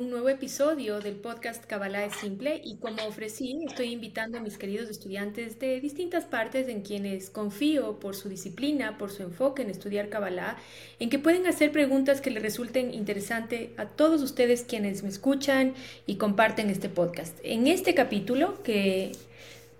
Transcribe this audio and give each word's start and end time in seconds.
un 0.00 0.08
nuevo 0.08 0.30
episodio 0.30 0.98
del 1.00 1.16
podcast 1.16 1.66
Kabbalah 1.66 2.06
es 2.06 2.14
Simple 2.14 2.58
y 2.64 2.76
como 2.76 3.04
ofrecí, 3.06 3.58
estoy 3.66 3.92
invitando 3.92 4.38
a 4.38 4.40
mis 4.40 4.56
queridos 4.56 4.88
estudiantes 4.88 5.58
de 5.58 5.78
distintas 5.78 6.24
partes 6.24 6.68
en 6.68 6.80
quienes 6.80 7.28
confío 7.28 8.00
por 8.00 8.16
su 8.16 8.30
disciplina, 8.30 8.96
por 8.96 9.10
su 9.10 9.22
enfoque 9.22 9.60
en 9.60 9.68
estudiar 9.68 10.08
Kabbalah, 10.08 10.56
en 11.00 11.10
que 11.10 11.18
pueden 11.18 11.46
hacer 11.46 11.70
preguntas 11.70 12.22
que 12.22 12.30
les 12.30 12.42
resulten 12.42 12.94
interesantes 12.94 13.68
a 13.76 13.84
todos 13.84 14.22
ustedes 14.22 14.62
quienes 14.62 15.02
me 15.02 15.10
escuchan 15.10 15.74
y 16.06 16.16
comparten 16.16 16.70
este 16.70 16.88
podcast. 16.88 17.38
En 17.42 17.66
este 17.66 17.94
capítulo, 17.94 18.62
que 18.62 19.12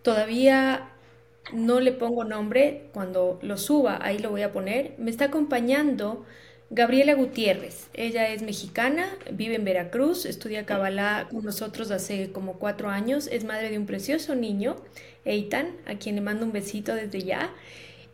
todavía 0.02 0.90
no 1.54 1.80
le 1.80 1.92
pongo 1.92 2.24
nombre, 2.24 2.90
cuando 2.92 3.38
lo 3.40 3.56
suba 3.56 3.98
ahí 4.02 4.18
lo 4.18 4.28
voy 4.28 4.42
a 4.42 4.52
poner, 4.52 4.92
me 4.98 5.10
está 5.10 5.26
acompañando 5.26 6.26
Gabriela 6.72 7.14
Gutiérrez, 7.14 7.88
ella 7.94 8.28
es 8.28 8.42
mexicana, 8.42 9.08
vive 9.32 9.56
en 9.56 9.64
Veracruz, 9.64 10.24
estudia 10.24 10.66
Kabbalah 10.66 11.26
con 11.28 11.44
nosotros 11.44 11.90
hace 11.90 12.30
como 12.30 12.60
cuatro 12.60 12.88
años, 12.90 13.26
es 13.26 13.42
madre 13.42 13.70
de 13.70 13.78
un 13.78 13.86
precioso 13.86 14.36
niño, 14.36 14.76
Eitan, 15.24 15.72
a 15.84 15.96
quien 15.96 16.14
le 16.14 16.20
mando 16.20 16.46
un 16.46 16.52
besito 16.52 16.94
desde 16.94 17.22
ya. 17.22 17.50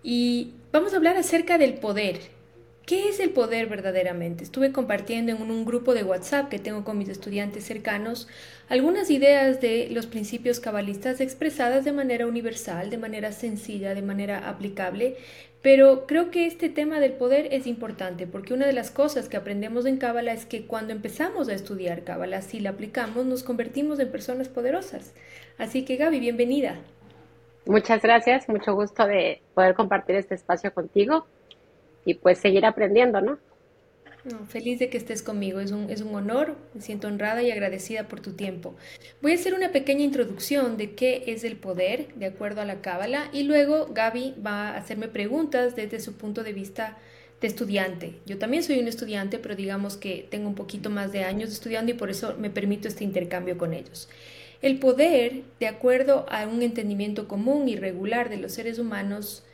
Y 0.02 0.55
vamos 0.73 0.95
a 0.95 0.96
hablar 0.96 1.19
acerca 1.19 1.59
del 1.59 1.74
poder, 1.74 2.19
¿Qué 2.86 3.08
es 3.08 3.18
el 3.18 3.30
poder 3.30 3.66
verdaderamente? 3.66 4.45
Estuve 4.45 4.70
compartiendo 4.70 5.32
en 5.32 5.42
un, 5.42 5.64
grupo 5.64 5.92
de 5.92 6.04
WhatsApp 6.04 6.48
que 6.48 6.60
tengo 6.60 6.84
con 6.84 6.96
mis 6.96 7.09
estudiantes 7.09 7.64
cercanos 7.64 8.28
algunas 8.68 9.10
ideas 9.10 9.60
de 9.60 9.88
los 9.90 10.06
principios 10.06 10.60
cabalistas 10.60 11.20
expresadas 11.20 11.84
de 11.84 11.90
manera 11.90 12.28
universal, 12.28 12.88
de 12.88 12.96
manera 12.96 13.32
sencilla, 13.32 13.92
de 13.92 14.02
manera 14.02 14.48
aplicable, 14.48 15.16
pero 15.62 16.06
creo 16.06 16.30
que 16.30 16.46
este 16.46 16.68
tema 16.68 17.00
del 17.00 17.14
poder 17.14 17.48
es 17.50 17.66
importante 17.66 18.28
porque 18.28 18.54
una 18.54 18.66
de 18.66 18.72
las 18.72 18.92
cosas 18.92 19.28
que 19.28 19.37
aprendemos 19.37 19.84
en 19.84 19.96
Cábala 19.96 20.32
es 20.32 20.46
que 20.46 20.64
cuando 20.64 20.92
empezamos 20.92 21.48
a 21.48 21.54
estudiar 21.54 22.04
Cábala, 22.04 22.40
si 22.40 22.60
la 22.60 22.70
aplicamos, 22.70 23.26
nos 23.26 23.43
convertimos 23.43 23.98
en 23.98 24.12
personas 24.12 24.48
poderosas. 24.48 25.12
Así 25.59 25.84
que 25.84 25.96
Gaby, 25.96 26.21
bienvenida. 26.21 26.76
Muchas 27.65 28.00
gracias, 28.00 28.48
mucho 28.48 28.76
gusto 28.76 29.09
de 29.09 29.43
poder 29.54 29.74
compartir 29.74 30.15
este 30.15 30.37
espacio 30.37 30.73
contigo 30.73 31.26
y 32.07 32.15
pues 32.15 32.38
seguir 32.38 32.65
aprendiendo, 32.65 33.21
¿no? 33.21 33.38
feliz 34.49 34.79
de 34.79 34.88
que 34.88 34.99
estés 34.99 35.23
conmigo, 35.23 35.60
es 35.60 35.71
un, 35.71 35.90
es 35.90 36.01
un 36.01 36.15
honor, 36.15 36.57
me 36.74 36.80
siento 36.80 37.07
honrada 37.07 37.43
y 37.43 37.51
agradecida 37.51 38.09
por 38.09 38.21
tu 38.21 38.32
tiempo. 38.32 38.74
Voy 39.23 39.32
a 39.32 39.35
hacer 39.37 39.54
una 39.54 39.71
pequeña 39.71 40.02
introducción 40.02 40.77
de 40.77 40.95
qué 40.95 41.24
es 41.27 41.45
el 41.45 41.57
poder 41.57 42.09
de 42.15 42.27
acuerdo 42.27 42.60
a 42.60 42.65
la 42.65 42.80
Cábala 42.80 43.29
y 43.32 43.45
luego 43.45 43.87
Gaby 43.93 44.34
va 44.45 44.71
a 44.71 44.77
hacerme 44.79 45.09
preguntas 45.09 45.77
desde 45.77 46.01
su 46.01 46.15
punto 46.15 46.43
de 46.43 46.52
vista 46.52 46.99
de 47.40 47.46
estudiante. 47.46 48.15
Yo 48.27 48.38
también 48.38 48.62
soy 48.65 48.80
un 48.80 48.88
estudiante, 48.88 49.38
pero 49.38 49.54
digamos 49.54 49.96
que 49.96 50.27
tengo 50.30 50.49
un 50.49 50.54
poquito 50.54 50.90
más 50.90 51.12
de 51.12 51.23
años 51.23 51.52
estudiando 51.52 51.93
y 51.93 51.95
por 51.95 52.10
eso 52.10 52.34
me 52.38 52.51
permito 52.51 52.88
este 52.88 53.04
intercambio 53.04 53.59
con 53.59 53.74
ellos. 53.74 54.09
El 54.62 54.79
poder, 54.79 55.43
de 55.60 55.68
acuerdo 55.68 56.27
a 56.30 56.46
un 56.46 56.62
entendimiento 56.62 57.29
común 57.29 57.68
y 57.68 57.77
regular 57.77 58.30
de 58.30 58.38
los 58.38 58.52
seres 58.52 58.79
humanos, 58.79 59.45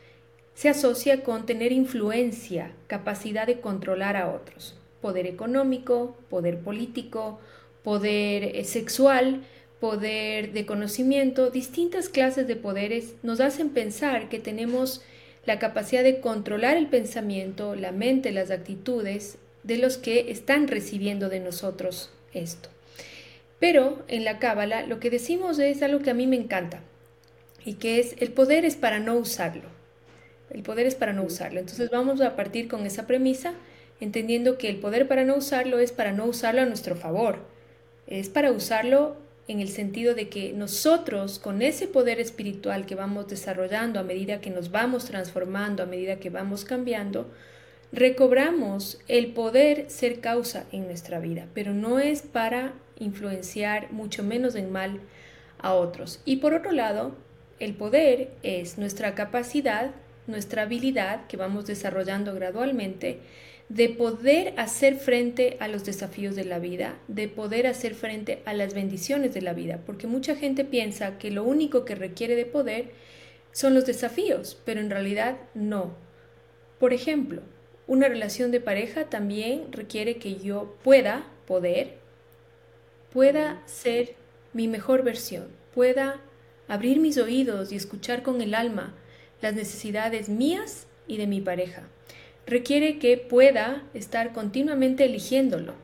se 0.55 0.69
asocia 0.69 1.23
con 1.23 1.47
tener 1.47 1.73
influencia, 1.73 2.73
capacidad 2.87 3.47
de 3.47 3.61
controlar 3.61 4.17
a 4.17 4.31
otros, 4.31 4.77
poder 5.01 5.27
económico, 5.27 6.17
poder 6.29 6.61
político, 6.61 7.41
poder 7.83 8.57
eh, 8.57 8.65
sexual, 8.65 9.43
poder 9.81 10.53
de 10.53 10.65
conocimiento, 10.65 11.51
distintas 11.51 12.09
clases 12.09 12.47
de 12.47 12.55
poderes 12.55 13.15
nos 13.23 13.41
hacen 13.41 13.71
pensar 13.71 14.29
que 14.29 14.39
tenemos 14.39 15.03
la 15.45 15.59
capacidad 15.59 16.05
de 16.05 16.21
controlar 16.21 16.77
el 16.77 16.87
pensamiento, 16.87 17.75
la 17.75 17.91
mente, 17.91 18.31
las 18.31 18.53
actitudes 18.53 19.39
de 19.65 19.79
los 19.79 19.97
que 19.97 20.31
están 20.31 20.69
recibiendo 20.69 21.29
de 21.29 21.41
nosotros 21.41 22.11
esto. 22.33 22.69
Pero 23.59 24.05
en 24.09 24.25
la 24.25 24.39
Cábala 24.39 24.87
lo 24.87 25.01
que 25.01 25.11
decimos 25.11 25.59
es 25.59 25.83
algo 25.83 26.01
que 26.01 26.11
a 26.11 26.15
mí 26.15 26.27
me 26.27 26.37
encanta 26.37 26.83
y 27.65 27.75
que 27.75 27.99
es 27.99 28.15
el 28.19 28.31
poder 28.33 28.65
es 28.65 28.77
para 28.77 29.01
no 29.01 29.15
usarlo. 29.15 29.72
El 30.53 30.63
poder 30.63 30.87
es 30.87 30.95
para 30.95 31.13
no 31.13 31.23
usarlo. 31.23 31.61
Entonces 31.61 31.91
vamos 31.91 32.21
a 32.21 32.37
partir 32.37 32.69
con 32.69 32.85
esa 32.87 33.07
premisa, 33.07 33.55
entendiendo 34.01 34.59
que 34.59 34.69
el 34.69 34.77
poder 34.77 35.09
para 35.09 35.25
no 35.25 35.37
usarlo 35.37 35.79
es 35.79 35.93
para 35.93 36.13
no 36.13 36.27
usarlo 36.27 36.61
a 36.61 36.67
nuestro 36.67 36.95
favor. 36.95 37.39
Es 38.07 38.29
para 38.29 38.53
usarlo 38.53 39.17
en 39.49 39.61
el 39.61 39.69
sentido 39.69 40.15
de 40.15 40.29
que 40.29 40.53
nosotros, 40.53 41.39
con 41.39 41.63
ese 41.63 41.89
poder 41.89 42.21
espiritual 42.21 42.87
que 42.87 42.95
vamos 42.95 43.29
desarrollando 43.29 43.99
a 43.99 44.05
medida 44.05 44.41
que 44.41 44.51
nos 44.51 44.71
vamos 44.71 45.07
transformando, 45.07 45.83
a 45.83 45.87
medida 45.87 46.17
que 46.17 46.31
vamos 46.31 46.65
cambiando, 46.65 47.31
recobramos 47.93 48.99
el 49.09 49.33
poder 49.33 49.91
ser 49.91 50.21
causa 50.21 50.65
en 50.73 50.87
nuestra 50.87 51.19
vida, 51.19 51.47
pero 51.55 51.73
no 51.73 51.99
es 51.99 52.23
para 52.23 52.73
influenciar 52.99 53.91
mucho 53.93 54.23
menos 54.23 54.55
en 54.55 54.71
mal 54.71 55.01
a 55.59 55.75
otros. 55.75 56.21
Y 56.25 56.37
por 56.37 56.55
otro 56.55 56.73
lado, 56.73 57.15
el 57.59 57.75
poder 57.75 58.31
es 58.43 58.79
nuestra 58.79 59.15
capacidad 59.15 59.93
nuestra 60.27 60.63
habilidad 60.63 61.27
que 61.27 61.37
vamos 61.37 61.67
desarrollando 61.67 62.35
gradualmente 62.35 63.21
de 63.69 63.89
poder 63.89 64.55
hacer 64.59 64.97
frente 64.97 65.57
a 65.61 65.69
los 65.69 65.85
desafíos 65.85 66.37
de 66.37 66.45
la 66.45 66.59
vida, 66.59 66.99
de 67.09 67.29
poder 67.29 67.67
hacer 67.67 67.95
frente 67.95 68.43
a 68.45 68.53
las 68.53 68.75
bendiciones 68.75 69.33
de 69.33 69.41
la 69.41 69.55
vida, 69.55 69.81
porque 69.87 70.07
mucha 70.07 70.37
gente 70.37 70.65
piensa 70.65 71.17
que 71.19 71.31
lo 71.31 71.45
único 71.45 71.85
que 71.85 71.95
requiere 71.95 72.37
de 72.37 72.45
poder 72.45 72.91
son 73.53 73.75
los 73.75 73.87
desafíos, 73.87 74.61
pero 74.65 74.81
en 74.81 74.91
realidad 74.91 75.39
no. 75.55 75.95
Por 76.79 76.93
ejemplo, 76.93 77.43
una 77.87 78.09
relación 78.09 78.51
de 78.51 78.61
pareja 78.61 79.05
también 79.07 79.73
requiere 79.73 80.17
que 80.17 80.37
yo 80.37 80.77
pueda, 80.83 81.27
poder, 81.47 81.95
pueda 83.13 83.63
ser 83.67 84.17
mi 84.53 84.69
mejor 84.69 85.03
versión, 85.03 85.49
pueda 85.75 86.21
abrir 86.69 87.01
mis 87.01 87.19
oídos 87.19 87.73
y 87.73 87.77
escuchar 87.77 88.23
con 88.23 88.41
el 88.41 88.55
alma, 88.55 88.95
las 89.43 89.55
necesidades 89.55 90.29
mías 90.29 90.87
y 91.07 91.19
de 91.19 91.27
mi 91.27 91.41
pareja. 91.41 91.83
Requiere 92.47 92.99
que 92.99 93.19
pueda 93.19 93.83
estar 93.93 94.33
continuamente 94.33 95.05
eligiéndolo. 95.05 95.75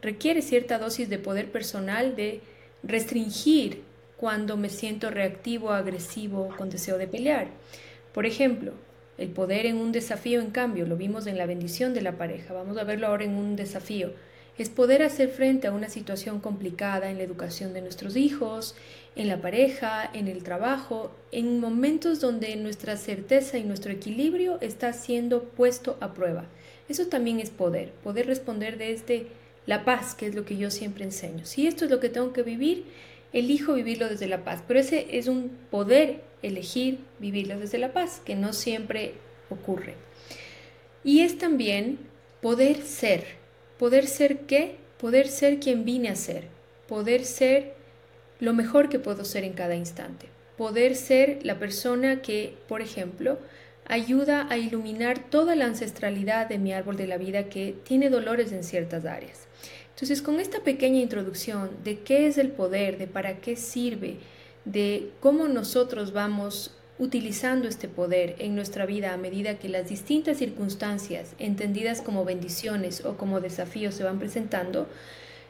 Requiere 0.00 0.40
cierta 0.40 0.78
dosis 0.78 1.08
de 1.08 1.18
poder 1.18 1.50
personal 1.50 2.16
de 2.16 2.40
restringir 2.82 3.82
cuando 4.16 4.56
me 4.56 4.68
siento 4.68 5.10
reactivo, 5.10 5.72
agresivo, 5.72 6.48
con 6.56 6.70
deseo 6.70 6.98
de 6.98 7.06
pelear. 7.06 7.48
Por 8.12 8.24
ejemplo, 8.24 8.72
el 9.16 9.28
poder 9.28 9.66
en 9.66 9.76
un 9.76 9.92
desafío, 9.92 10.40
en 10.40 10.50
cambio, 10.50 10.86
lo 10.86 10.96
vimos 10.96 11.26
en 11.26 11.38
la 11.38 11.46
bendición 11.46 11.94
de 11.94 12.02
la 12.02 12.16
pareja. 12.16 12.54
Vamos 12.54 12.78
a 12.78 12.84
verlo 12.84 13.08
ahora 13.08 13.24
en 13.24 13.34
un 13.34 13.56
desafío 13.56 14.12
es 14.58 14.68
poder 14.68 15.02
hacer 15.02 15.30
frente 15.30 15.68
a 15.68 15.72
una 15.72 15.88
situación 15.88 16.40
complicada 16.40 17.10
en 17.10 17.18
la 17.18 17.24
educación 17.24 17.72
de 17.72 17.80
nuestros 17.80 18.16
hijos, 18.16 18.74
en 19.16 19.28
la 19.28 19.40
pareja, 19.40 20.10
en 20.12 20.28
el 20.28 20.42
trabajo, 20.42 21.12
en 21.32 21.60
momentos 21.60 22.20
donde 22.20 22.54
nuestra 22.56 22.96
certeza 22.96 23.56
y 23.56 23.64
nuestro 23.64 23.92
equilibrio 23.92 24.58
está 24.60 24.92
siendo 24.92 25.44
puesto 25.44 25.96
a 26.00 26.12
prueba. 26.12 26.46
Eso 26.88 27.06
también 27.06 27.40
es 27.40 27.50
poder, 27.50 27.92
poder 28.02 28.26
responder 28.26 28.78
desde 28.78 29.28
la 29.66 29.84
paz, 29.84 30.14
que 30.14 30.26
es 30.26 30.34
lo 30.34 30.44
que 30.44 30.56
yo 30.56 30.70
siempre 30.70 31.04
enseño. 31.04 31.44
Si 31.44 31.66
esto 31.66 31.84
es 31.84 31.90
lo 31.90 32.00
que 32.00 32.08
tengo 32.08 32.32
que 32.32 32.42
vivir, 32.42 32.84
elijo 33.32 33.74
vivirlo 33.74 34.08
desde 34.08 34.26
la 34.26 34.44
paz, 34.44 34.62
pero 34.66 34.80
ese 34.80 35.18
es 35.18 35.28
un 35.28 35.50
poder 35.70 36.22
elegir 36.42 37.00
vivirlo 37.18 37.58
desde 37.58 37.78
la 37.78 37.92
paz, 37.92 38.22
que 38.24 38.34
no 38.34 38.52
siempre 38.52 39.14
ocurre. 39.50 39.94
Y 41.04 41.20
es 41.20 41.38
también 41.38 41.98
poder 42.40 42.82
ser, 42.82 43.24
¿Poder 43.78 44.06
ser 44.06 44.40
qué? 44.40 44.76
Poder 44.98 45.28
ser 45.28 45.60
quien 45.60 45.84
vine 45.84 46.08
a 46.08 46.16
ser. 46.16 46.44
Poder 46.88 47.24
ser 47.24 47.74
lo 48.40 48.52
mejor 48.52 48.88
que 48.88 48.98
puedo 48.98 49.24
ser 49.24 49.44
en 49.44 49.52
cada 49.52 49.76
instante. 49.76 50.26
Poder 50.56 50.96
ser 50.96 51.38
la 51.44 51.58
persona 51.58 52.20
que, 52.20 52.56
por 52.66 52.82
ejemplo, 52.82 53.38
ayuda 53.86 54.46
a 54.50 54.58
iluminar 54.58 55.30
toda 55.30 55.54
la 55.54 55.66
ancestralidad 55.66 56.48
de 56.48 56.58
mi 56.58 56.72
árbol 56.72 56.96
de 56.96 57.06
la 57.06 57.18
vida 57.18 57.44
que 57.44 57.74
tiene 57.84 58.10
dolores 58.10 58.52
en 58.52 58.64
ciertas 58.64 59.04
áreas. 59.04 59.46
Entonces, 59.90 60.22
con 60.22 60.40
esta 60.40 60.60
pequeña 60.60 61.00
introducción 61.00 61.70
de 61.84 62.00
qué 62.00 62.26
es 62.26 62.38
el 62.38 62.50
poder, 62.50 62.98
de 62.98 63.06
para 63.06 63.40
qué 63.40 63.56
sirve, 63.56 64.18
de 64.64 65.10
cómo 65.20 65.48
nosotros 65.48 66.12
vamos 66.12 66.77
utilizando 66.98 67.68
este 67.68 67.88
poder 67.88 68.36
en 68.38 68.54
nuestra 68.54 68.86
vida 68.86 69.12
a 69.12 69.16
medida 69.16 69.58
que 69.58 69.68
las 69.68 69.88
distintas 69.88 70.38
circunstancias, 70.38 71.34
entendidas 71.38 72.02
como 72.02 72.24
bendiciones 72.24 73.04
o 73.04 73.16
como 73.16 73.40
desafíos, 73.40 73.94
se 73.94 74.04
van 74.04 74.18
presentando, 74.18 74.88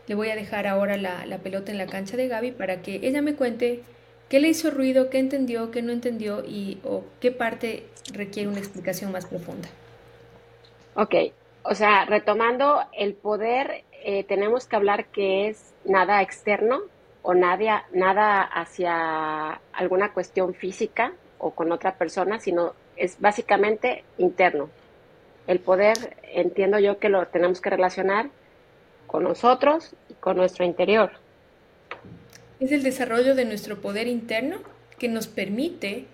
le 0.06 0.14
voy 0.14 0.30
a 0.30 0.36
dejar 0.36 0.66
ahora 0.66 0.96
la, 0.96 1.38
pelota 1.42 1.70
en 1.70 1.78
la 1.78 1.86
cancha 1.86 2.16
de 2.16 2.28
Gaby 2.28 2.52
para 2.52 2.82
que 2.82 3.00
ella 3.02 3.22
me 3.22 3.34
cuente 3.34 3.82
qué 4.28 4.40
le 4.40 4.48
hizo 4.48 4.70
ruido, 4.70 5.10
qué 5.10 5.18
entendió, 5.18 5.70
qué 5.70 5.82
no 5.82 5.92
entendió 5.92 6.44
y 6.44 6.78
o 6.84 7.04
qué 7.20 7.30
parte 7.30 7.86
requiere 8.12 8.48
una 8.48 8.58
explicación 8.58 9.12
más 9.12 9.26
profunda. 9.26 9.68
Ok, 10.94 11.14
o 11.62 11.74
sea, 11.74 12.04
retomando 12.06 12.80
el 12.92 13.14
poder, 13.14 13.84
eh, 14.04 14.24
tenemos 14.24 14.66
que 14.66 14.76
hablar 14.76 15.06
que 15.06 15.48
es 15.48 15.74
nada 15.84 16.22
externo 16.22 16.80
o 17.22 17.34
nada, 17.34 17.86
nada 17.92 18.42
hacia 18.42 19.60
alguna 19.72 20.12
cuestión 20.12 20.54
física, 20.54 21.12
o 21.38 21.52
con 21.52 21.73
otra 21.73 21.94
persona, 21.96 22.40
sino 22.40 22.75
es 22.96 23.20
básicamente 23.20 24.05
interno. 24.19 24.69
El 25.46 25.61
poder, 25.61 26.17
entiendo 26.23 26.79
yo 26.79 26.99
que 26.99 27.08
lo 27.08 27.26
tenemos 27.26 27.61
que 27.61 27.70
relacionar 27.70 28.29
con 29.06 29.25
nosotros 29.25 29.94
y 30.08 30.14
con 30.14 30.37
nuestro 30.37 30.64
interior. 30.64 31.12
Es 32.61 32.73
el 32.73 32.82
desarrollo 32.82 33.35
de 33.35 33.44
nuestro 33.44 33.81
poder 33.81 34.08
interno 34.08 34.58
que 34.99 35.08
nos 35.08 35.26
permite 35.26 36.06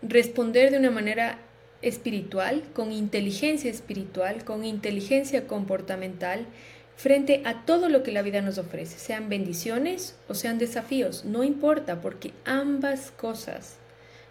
responder 0.00 0.70
de 0.70 0.78
una 0.78 0.90
manera 0.90 1.38
espiritual, 1.82 2.62
con 2.72 2.92
inteligencia 2.92 3.70
espiritual, 3.70 4.44
con 4.44 4.64
inteligencia 4.64 5.46
comportamental, 5.46 6.46
frente 6.96 7.42
a 7.44 7.64
todo 7.64 7.88
lo 7.88 8.02
que 8.02 8.10
la 8.10 8.22
vida 8.22 8.40
nos 8.40 8.58
ofrece, 8.58 8.98
sean 8.98 9.28
bendiciones 9.28 10.16
o 10.28 10.34
sean 10.34 10.58
desafíos, 10.58 11.24
no 11.24 11.44
importa, 11.44 12.00
porque 12.00 12.32
ambas 12.44 13.12
cosas 13.12 13.76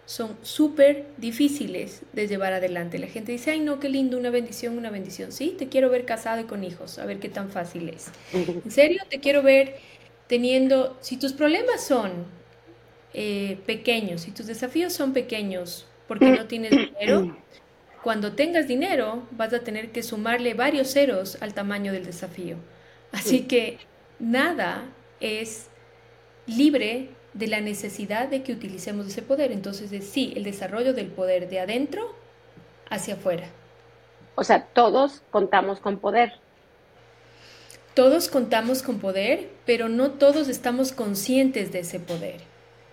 son 0.08 0.38
súper 0.40 1.04
difíciles 1.18 2.00
de 2.14 2.26
llevar 2.26 2.54
adelante. 2.54 2.98
La 2.98 3.08
gente 3.08 3.30
dice, 3.30 3.50
ay 3.50 3.60
no, 3.60 3.78
qué 3.78 3.90
lindo, 3.90 4.16
una 4.16 4.30
bendición, 4.30 4.78
una 4.78 4.88
bendición. 4.88 5.32
Sí, 5.32 5.54
te 5.58 5.68
quiero 5.68 5.90
ver 5.90 6.06
casado 6.06 6.40
y 6.40 6.44
con 6.44 6.64
hijos, 6.64 6.98
a 6.98 7.04
ver 7.04 7.18
qué 7.18 7.28
tan 7.28 7.50
fácil 7.50 7.90
es. 7.90 8.10
En 8.32 8.70
serio, 8.70 9.02
te 9.10 9.20
quiero 9.20 9.42
ver 9.42 9.76
teniendo, 10.26 10.96
si 11.02 11.18
tus 11.18 11.34
problemas 11.34 11.84
son 11.84 12.24
eh, 13.12 13.58
pequeños, 13.66 14.22
si 14.22 14.30
tus 14.30 14.46
desafíos 14.46 14.94
son 14.94 15.12
pequeños 15.12 15.86
porque 16.06 16.30
no 16.30 16.46
tienes 16.46 16.70
dinero, 16.70 17.36
cuando 18.02 18.32
tengas 18.32 18.66
dinero 18.66 19.28
vas 19.32 19.52
a 19.52 19.60
tener 19.60 19.92
que 19.92 20.02
sumarle 20.02 20.54
varios 20.54 20.90
ceros 20.90 21.36
al 21.42 21.52
tamaño 21.52 21.92
del 21.92 22.06
desafío. 22.06 22.56
Así 23.12 23.42
que 23.42 23.76
nada 24.18 24.88
es 25.20 25.66
libre 26.46 27.10
de 27.34 27.46
la 27.46 27.60
necesidad 27.60 28.28
de 28.28 28.42
que 28.42 28.52
utilicemos 28.52 29.06
ese 29.06 29.22
poder. 29.22 29.52
Entonces, 29.52 29.92
es, 29.92 30.08
sí, 30.08 30.32
el 30.36 30.44
desarrollo 30.44 30.94
del 30.94 31.06
poder 31.06 31.48
de 31.48 31.60
adentro 31.60 32.14
hacia 32.90 33.14
afuera. 33.14 33.48
O 34.34 34.44
sea, 34.44 34.64
todos 34.64 35.22
contamos 35.30 35.80
con 35.80 35.98
poder. 35.98 36.34
Todos 37.94 38.28
contamos 38.28 38.82
con 38.82 39.00
poder, 39.00 39.50
pero 39.66 39.88
no 39.88 40.12
todos 40.12 40.48
estamos 40.48 40.92
conscientes 40.92 41.72
de 41.72 41.80
ese 41.80 41.98
poder. 41.98 42.40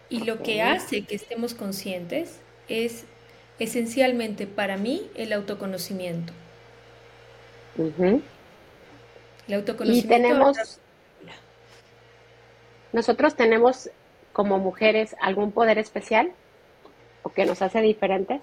Y 0.09 0.23
lo 0.23 0.41
que 0.41 0.61
hace 0.61 1.03
que 1.03 1.15
estemos 1.15 1.53
conscientes 1.53 2.39
es 2.67 3.05
esencialmente 3.59 4.47
para 4.47 4.77
mí 4.77 5.09
el 5.15 5.33
autoconocimiento. 5.33 6.33
El 7.77 9.53
autoconocimiento. 9.53 10.07
Y 10.07 10.09
tenemos, 10.09 10.79
nosotros 12.91 13.35
tenemos 13.35 13.89
como 14.35 14.59
mujeres 14.59 15.15
algún 15.21 15.53
poder 15.53 15.77
especial 15.77 16.33
o 17.23 17.29
que 17.29 17.45
nos 17.45 17.61
hace 17.61 17.79
diferentes. 17.79 18.41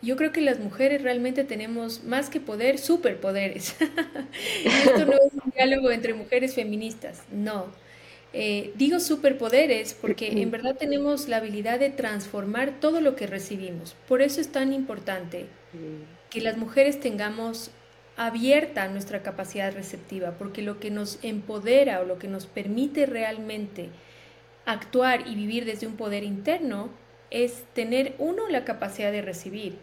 Yo 0.00 0.14
creo 0.14 0.30
que 0.30 0.40
las 0.40 0.60
mujeres 0.60 1.02
realmente 1.02 1.42
tenemos 1.42 2.04
más 2.04 2.30
que 2.30 2.38
poder, 2.38 2.78
superpoderes. 2.78 3.74
esto 4.64 5.04
no 5.04 5.14
es 5.14 5.32
un 5.44 5.50
diálogo 5.50 5.90
entre 5.90 6.14
mujeres 6.14 6.54
feministas, 6.54 7.24
no 7.32 7.66
eh, 8.38 8.72
digo 8.76 9.00
superpoderes 9.00 9.94
porque 9.94 10.42
en 10.42 10.50
verdad 10.50 10.76
tenemos 10.76 11.26
la 11.26 11.38
habilidad 11.38 11.80
de 11.80 11.88
transformar 11.88 12.80
todo 12.80 13.00
lo 13.00 13.16
que 13.16 13.26
recibimos. 13.26 13.96
Por 14.06 14.20
eso 14.20 14.42
es 14.42 14.52
tan 14.52 14.74
importante 14.74 15.46
que 16.28 16.42
las 16.42 16.58
mujeres 16.58 17.00
tengamos 17.00 17.70
abierta 18.16 18.88
nuestra 18.88 19.22
capacidad 19.22 19.72
receptiva, 19.72 20.32
porque 20.32 20.60
lo 20.60 20.78
que 20.80 20.90
nos 20.90 21.18
empodera 21.22 22.00
o 22.00 22.04
lo 22.04 22.18
que 22.18 22.28
nos 22.28 22.46
permite 22.46 23.06
realmente 23.06 23.88
actuar 24.66 25.26
y 25.26 25.34
vivir 25.34 25.64
desde 25.64 25.86
un 25.86 25.96
poder 25.96 26.24
interno 26.24 26.90
es 27.30 27.64
tener, 27.72 28.14
uno, 28.18 28.48
la 28.48 28.64
capacidad 28.64 29.10
de 29.10 29.22
recibir, 29.22 29.78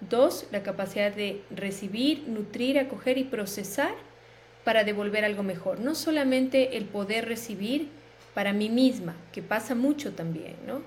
dos, 0.00 0.46
la 0.50 0.62
capacidad 0.62 1.12
de 1.12 1.42
recibir, 1.50 2.26
nutrir, 2.26 2.78
acoger 2.78 3.18
y 3.18 3.24
procesar 3.24 3.94
para 4.64 4.84
devolver 4.84 5.24
algo 5.24 5.42
mejor. 5.42 5.80
No 5.80 5.94
solamente 5.94 6.76
el 6.76 6.86
poder 6.86 7.26
recibir 7.26 7.88
para 8.34 8.52
mí 8.52 8.68
misma, 8.68 9.16
que 9.32 9.42
pasa 9.42 9.74
mucho 9.74 10.12
también, 10.12 10.56
¿no? 10.66 10.82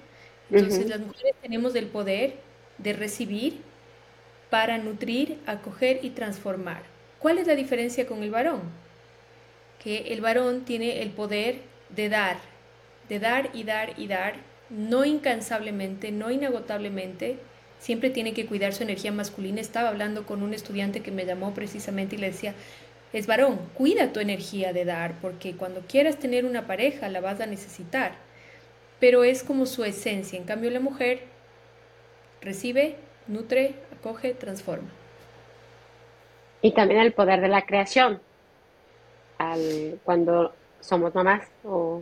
Entonces 0.49 0.87
las 0.87 0.99
mujeres 0.99 1.35
tenemos 1.41 1.75
el 1.75 1.87
poder 1.87 2.35
de 2.77 2.93
recibir 2.93 3.61
para 4.49 4.77
nutrir, 4.77 5.39
acoger 5.45 5.99
y 6.03 6.11
transformar. 6.11 6.83
¿Cuál 7.19 7.39
es 7.39 7.47
la 7.47 7.55
diferencia 7.55 8.05
con 8.05 8.23
el 8.23 8.31
varón? 8.31 8.61
Que 9.83 10.13
el 10.13 10.21
varón 10.21 10.63
tiene 10.63 11.01
el 11.01 11.09
poder 11.09 11.61
de 11.89 12.09
dar, 12.09 12.37
de 13.09 13.19
dar 13.19 13.49
y 13.53 13.63
dar 13.63 13.93
y 13.97 14.07
dar, 14.07 14.35
no 14.69 15.05
incansablemente, 15.05 16.11
no 16.11 16.31
inagotablemente, 16.31 17.37
siempre 17.79 18.09
tiene 18.09 18.33
que 18.33 18.45
cuidar 18.45 18.73
su 18.73 18.83
energía 18.83 19.11
masculina. 19.11 19.59
Estaba 19.59 19.89
hablando 19.89 20.25
con 20.25 20.41
un 20.41 20.53
estudiante 20.53 21.01
que 21.01 21.11
me 21.11 21.25
llamó 21.25 21.53
precisamente 21.53 22.15
y 22.15 22.19
le 22.19 22.31
decía, 22.31 22.55
es 23.11 23.27
varón, 23.27 23.59
cuida 23.75 24.11
tu 24.11 24.19
energía 24.19 24.73
de 24.73 24.85
dar, 24.85 25.13
porque 25.21 25.55
cuando 25.55 25.81
quieras 25.81 26.17
tener 26.17 26.45
una 26.45 26.65
pareja 26.65 27.09
la 27.09 27.21
vas 27.21 27.39
a 27.41 27.45
necesitar. 27.45 28.13
Pero 28.99 29.23
es 29.23 29.43
como 29.43 29.65
su 29.65 29.83
esencia. 29.83 30.39
En 30.39 30.45
cambio, 30.45 30.71
la 30.71 30.79
mujer 30.79 31.23
recibe, 32.41 32.95
nutre, 33.27 33.75
acoge, 33.99 34.33
transforma. 34.33 34.89
Y 36.61 36.71
también 36.71 37.01
el 37.01 37.13
poder 37.13 37.41
de 37.41 37.49
la 37.49 37.65
creación. 37.65 38.21
Al, 39.37 39.99
cuando 40.05 40.53
somos 40.79 41.13
mamás 41.13 41.45
o 41.65 42.01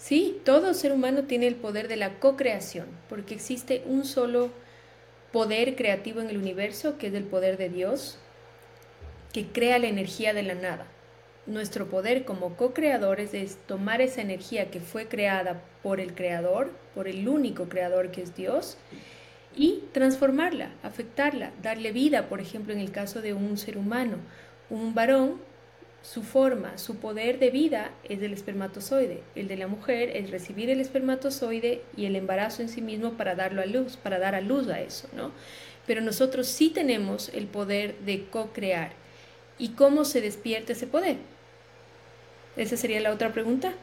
Sí, 0.00 0.40
todo 0.46 0.72
ser 0.72 0.92
humano 0.92 1.24
tiene 1.24 1.46
el 1.46 1.56
poder 1.56 1.86
de 1.86 1.96
la 1.96 2.14
co-creación, 2.20 2.86
porque 3.10 3.34
existe 3.34 3.82
un 3.84 4.06
solo 4.06 4.48
poder 5.30 5.76
creativo 5.76 6.22
en 6.22 6.30
el 6.30 6.38
universo, 6.38 6.96
que 6.96 7.08
es 7.08 7.14
el 7.14 7.24
poder 7.24 7.58
de 7.58 7.68
Dios, 7.68 8.18
que 9.34 9.46
crea 9.48 9.78
la 9.78 9.88
energía 9.88 10.32
de 10.32 10.42
la 10.42 10.54
nada. 10.54 10.86
Nuestro 11.44 11.90
poder 11.90 12.24
como 12.24 12.56
co-creadores 12.56 13.34
es 13.34 13.58
tomar 13.66 14.00
esa 14.00 14.22
energía 14.22 14.70
que 14.70 14.80
fue 14.80 15.06
creada 15.06 15.60
por 15.82 16.00
el 16.00 16.14
creador, 16.14 16.72
por 16.94 17.06
el 17.06 17.28
único 17.28 17.68
creador 17.68 18.10
que 18.10 18.22
es 18.22 18.34
Dios, 18.34 18.78
y 19.54 19.82
transformarla, 19.92 20.70
afectarla, 20.82 21.52
darle 21.62 21.92
vida, 21.92 22.30
por 22.30 22.40
ejemplo, 22.40 22.72
en 22.72 22.80
el 22.80 22.90
caso 22.90 23.20
de 23.20 23.34
un 23.34 23.58
ser 23.58 23.76
humano. 23.76 24.16
Un 24.70 24.94
varón, 24.94 25.42
su 26.02 26.22
forma, 26.22 26.78
su 26.78 26.96
poder 26.96 27.38
de 27.38 27.50
vida 27.50 27.90
es 28.04 28.20
del 28.20 28.32
espermatozoide. 28.32 29.22
El 29.34 29.48
de 29.48 29.56
la 29.56 29.66
mujer 29.66 30.16
es 30.16 30.30
recibir 30.30 30.70
el 30.70 30.80
espermatozoide 30.80 31.82
y 31.96 32.06
el 32.06 32.16
embarazo 32.16 32.62
en 32.62 32.68
sí 32.68 32.80
mismo 32.80 33.12
para 33.12 33.34
darlo 33.34 33.62
a 33.62 33.66
luz, 33.66 33.96
para 33.96 34.18
dar 34.18 34.34
a 34.34 34.40
luz 34.40 34.68
a 34.68 34.80
eso, 34.80 35.08
¿no? 35.14 35.32
Pero 35.86 36.00
nosotros 36.00 36.46
sí 36.46 36.70
tenemos 36.70 37.30
el 37.34 37.46
poder 37.46 37.98
de 38.00 38.24
co-crear 38.26 38.92
y 39.58 39.70
cómo 39.70 40.04
se 40.04 40.20
despierta 40.20 40.72
ese 40.72 40.86
poder. 40.86 41.16
Esa 42.56 42.76
sería 42.76 43.00
la 43.00 43.12
otra 43.12 43.32
pregunta. 43.32 43.74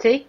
Sí. 0.00 0.26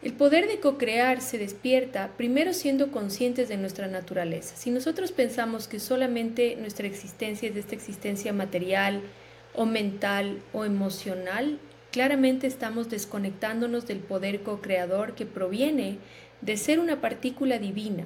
El 0.00 0.12
poder 0.12 0.46
de 0.46 0.60
co-crear 0.60 1.20
se 1.20 1.38
despierta 1.38 2.12
primero 2.16 2.52
siendo 2.52 2.92
conscientes 2.92 3.48
de 3.48 3.56
nuestra 3.56 3.88
naturaleza. 3.88 4.54
Si 4.56 4.70
nosotros 4.70 5.10
pensamos 5.10 5.66
que 5.66 5.80
solamente 5.80 6.56
nuestra 6.56 6.86
existencia 6.86 7.48
es 7.48 7.56
esta 7.56 7.74
existencia 7.74 8.32
material 8.32 9.02
o 9.54 9.66
mental 9.66 10.40
o 10.52 10.64
emocional, 10.64 11.58
claramente 11.90 12.46
estamos 12.46 12.88
desconectándonos 12.88 13.88
del 13.88 13.98
poder 13.98 14.42
co-creador 14.42 15.16
que 15.16 15.26
proviene 15.26 15.98
de 16.42 16.56
ser 16.56 16.78
una 16.78 17.00
partícula 17.00 17.58
divina, 17.58 18.04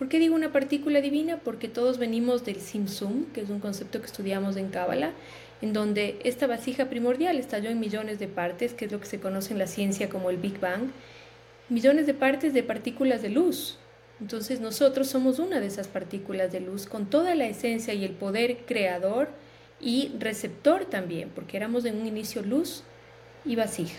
¿Por 0.00 0.08
qué 0.08 0.18
digo 0.18 0.34
una 0.34 0.50
partícula 0.50 1.02
divina? 1.02 1.40
Porque 1.44 1.68
todos 1.68 1.98
venimos 1.98 2.42
del 2.46 2.56
Simsum, 2.56 3.26
que 3.34 3.42
es 3.42 3.50
un 3.50 3.60
concepto 3.60 4.00
que 4.00 4.06
estudiamos 4.06 4.56
en 4.56 4.70
Cábala, 4.70 5.12
en 5.60 5.74
donde 5.74 6.18
esta 6.24 6.46
vasija 6.46 6.86
primordial 6.88 7.36
estalló 7.38 7.68
en 7.68 7.80
millones 7.80 8.18
de 8.18 8.26
partes, 8.26 8.72
que 8.72 8.86
es 8.86 8.92
lo 8.92 8.98
que 8.98 9.04
se 9.04 9.20
conoce 9.20 9.52
en 9.52 9.58
la 9.58 9.66
ciencia 9.66 10.08
como 10.08 10.30
el 10.30 10.38
Big 10.38 10.58
Bang, 10.58 10.84
millones 11.70 12.06
de 12.06 12.14
partes 12.14 12.52
de 12.52 12.62
partículas 12.62 13.22
de 13.22 13.30
luz. 13.30 13.78
Entonces 14.20 14.60
nosotros 14.60 15.08
somos 15.08 15.38
una 15.38 15.60
de 15.60 15.66
esas 15.66 15.88
partículas 15.88 16.52
de 16.52 16.60
luz 16.60 16.86
con 16.86 17.08
toda 17.08 17.34
la 17.34 17.46
esencia 17.46 17.94
y 17.94 18.04
el 18.04 18.12
poder 18.12 18.66
creador 18.66 19.28
y 19.80 20.12
receptor 20.18 20.84
también, 20.84 21.30
porque 21.34 21.56
éramos 21.56 21.86
en 21.86 21.98
un 21.98 22.06
inicio 22.06 22.42
luz 22.42 22.82
y 23.46 23.56
vasija. 23.56 23.98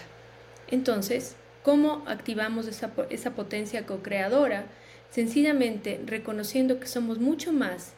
Entonces, 0.69 1.35
¿cómo 1.63 2.03
activamos 2.05 2.67
esa, 2.67 2.91
esa 3.09 3.31
potencia 3.31 3.87
co-creadora? 3.87 4.67
sencillamente 5.11 6.01
reconociendo 6.05 6.79
que 6.79 6.87
somos 6.87 7.19
mucho 7.19 7.53
más 7.53 7.93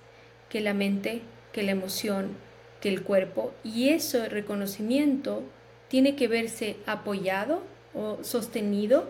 que 0.50 0.60
la 0.60 0.74
mente, 0.74 1.22
que 1.54 1.64
la 1.64 1.72
emoción, 1.72 2.36
que 2.82 2.90
el 2.90 3.04
cuerpo, 3.04 3.54
y 3.64 3.90
ese 3.90 4.28
reconocimiento 4.28 5.44
tiene 5.88 6.16
que 6.16 6.28
verse 6.28 6.76
apoyado 6.86 7.62
o 7.94 8.18
sostenido 8.24 9.08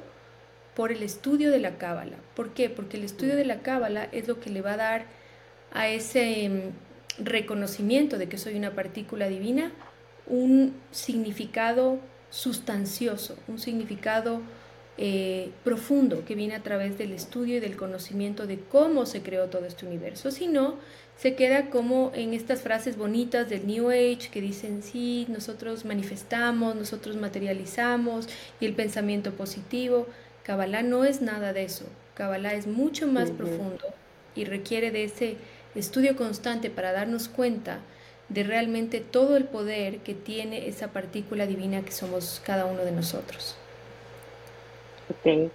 por 0.75 0.91
el 0.91 1.03
estudio 1.03 1.51
de 1.51 1.59
la 1.59 1.77
cábala. 1.77 2.17
¿Por 2.35 2.53
qué? 2.53 2.69
Porque 2.69 2.97
el 2.97 3.03
estudio 3.03 3.35
de 3.35 3.45
la 3.45 3.61
cábala 3.61 4.07
es 4.11 4.27
lo 4.27 4.39
que 4.39 4.49
le 4.49 4.61
va 4.61 4.73
a 4.73 4.77
dar 4.77 5.05
a 5.71 5.87
ese 5.87 6.49
mm, 6.49 7.23
reconocimiento 7.23 8.17
de 8.17 8.29
que 8.29 8.37
soy 8.37 8.55
una 8.55 8.71
partícula 8.71 9.27
divina 9.27 9.71
un 10.27 10.73
significado 10.91 11.99
sustancioso, 12.29 13.37
un 13.47 13.59
significado 13.59 14.41
eh, 14.97 15.51
profundo 15.63 16.23
que 16.23 16.35
viene 16.35 16.55
a 16.55 16.63
través 16.63 16.97
del 16.97 17.11
estudio 17.13 17.57
y 17.57 17.59
del 17.59 17.75
conocimiento 17.75 18.47
de 18.47 18.59
cómo 18.59 19.05
se 19.05 19.21
creó 19.21 19.47
todo 19.47 19.65
este 19.65 19.85
universo, 19.85 20.31
sino 20.31 20.75
se 21.17 21.35
queda 21.35 21.69
como 21.69 22.11
en 22.15 22.33
estas 22.33 22.61
frases 22.61 22.97
bonitas 22.97 23.49
del 23.49 23.67
New 23.67 23.89
Age 23.89 24.29
que 24.31 24.41
dicen, 24.41 24.81
sí, 24.81 25.25
nosotros 25.29 25.85
manifestamos, 25.85 26.75
nosotros 26.75 27.15
materializamos 27.17 28.27
y 28.59 28.65
el 28.65 28.73
pensamiento 28.73 29.31
positivo. 29.31 30.07
Kabbalah 30.43 30.83
no 30.83 31.05
es 31.05 31.21
nada 31.21 31.53
de 31.53 31.63
eso. 31.63 31.85
Kabbalah 32.15 32.53
es 32.53 32.67
mucho 32.67 33.07
más 33.07 33.31
profundo 33.31 33.85
y 34.35 34.45
requiere 34.45 34.91
de 34.91 35.05
ese 35.05 35.37
estudio 35.75 36.15
constante 36.15 36.69
para 36.69 36.91
darnos 36.91 37.27
cuenta 37.27 37.79
de 38.29 38.43
realmente 38.43 38.99
todo 38.99 39.37
el 39.37 39.45
poder 39.45 39.99
que 39.99 40.13
tiene 40.13 40.67
esa 40.67 40.89
partícula 40.89 41.45
divina 41.45 41.81
que 41.83 41.91
somos 41.91 42.41
cada 42.45 42.65
uno 42.65 42.83
de 42.83 42.91
nosotros. 42.91 43.55
Ok. 45.09 45.51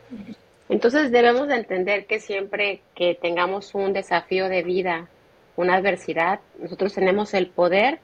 Entonces 0.68 1.11
debemos 1.11 1.49
de 1.49 1.57
entender 1.57 2.07
que 2.07 2.21
siempre 2.21 2.83
que 2.95 3.14
tengamos 3.14 3.75
un 3.75 3.92
desafío 3.92 4.49
de 4.49 4.62
vida, 4.62 5.09
una 5.57 5.76
adversidad, 5.76 6.40
nosotros 6.61 6.95
tenemos 6.95 7.33
el 7.35 7.49
poder 7.49 8.00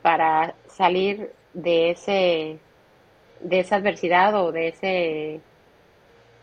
para 0.00 0.54
salir 0.68 1.32
de 1.54 1.90
ese 1.90 2.58
de 3.40 3.60
esa 3.60 3.76
adversidad 3.76 4.34
o 4.40 4.52
de 4.52 4.68
ese 4.68 5.40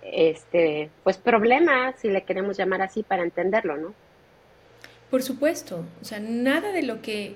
este 0.02 0.90
pues 1.04 1.18
problema, 1.18 1.94
si 1.98 2.10
le 2.10 2.24
queremos 2.24 2.58
llamar 2.58 2.82
así 2.82 3.04
para 3.04 3.24
entenderlo, 3.24 3.78
¿no? 3.78 3.94
Por 5.10 5.24
supuesto, 5.24 5.86
o 6.02 6.06
sea, 6.06 6.20
nada 6.20 6.72
de 6.72 6.84
lo 6.84 7.02
que 7.02 7.36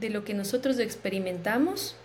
de 0.00 0.10
lo 0.10 0.24
que 0.24 0.34
nosotros 0.34 0.78
experimentamos 0.78 1.96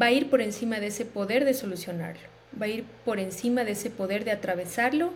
va 0.00 0.06
a 0.06 0.10
ir 0.10 0.28
por 0.28 0.40
encima 0.40 0.80
de 0.80 0.88
ese 0.88 1.04
poder 1.04 1.44
de 1.44 1.54
solucionarlo, 1.54 2.22
va 2.60 2.66
a 2.66 2.68
ir 2.68 2.84
por 3.04 3.20
encima 3.20 3.64
de 3.64 3.72
ese 3.72 3.90
poder 3.90 4.24
de 4.24 4.32
atravesarlo 4.32 5.12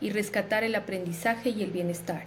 y 0.00 0.10
rescatar 0.10 0.64
el 0.64 0.74
aprendizaje 0.74 1.50
y 1.50 1.62
el 1.62 1.70
bienestar. 1.70 2.24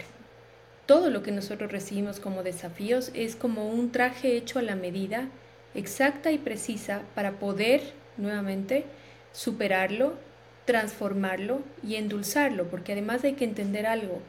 Todo 0.86 1.10
lo 1.10 1.22
que 1.22 1.30
nosotros 1.30 1.70
recibimos 1.70 2.18
como 2.18 2.42
desafíos 2.42 3.12
es 3.14 3.36
como 3.36 3.68
un 3.68 3.92
traje 3.92 4.36
hecho 4.36 4.58
a 4.58 4.62
la 4.62 4.74
medida, 4.74 5.28
exacta 5.74 6.32
y 6.32 6.38
precisa 6.38 7.02
para 7.14 7.32
poder, 7.32 7.80
nuevamente, 8.16 8.84
superarlo, 9.32 10.14
transformarlo 10.64 11.62
y 11.86 11.96
endulzarlo, 11.96 12.68
porque 12.68 12.92
además 12.92 13.24
hay 13.24 13.34
que 13.34 13.44
entender 13.44 13.86
algo. 13.86 14.20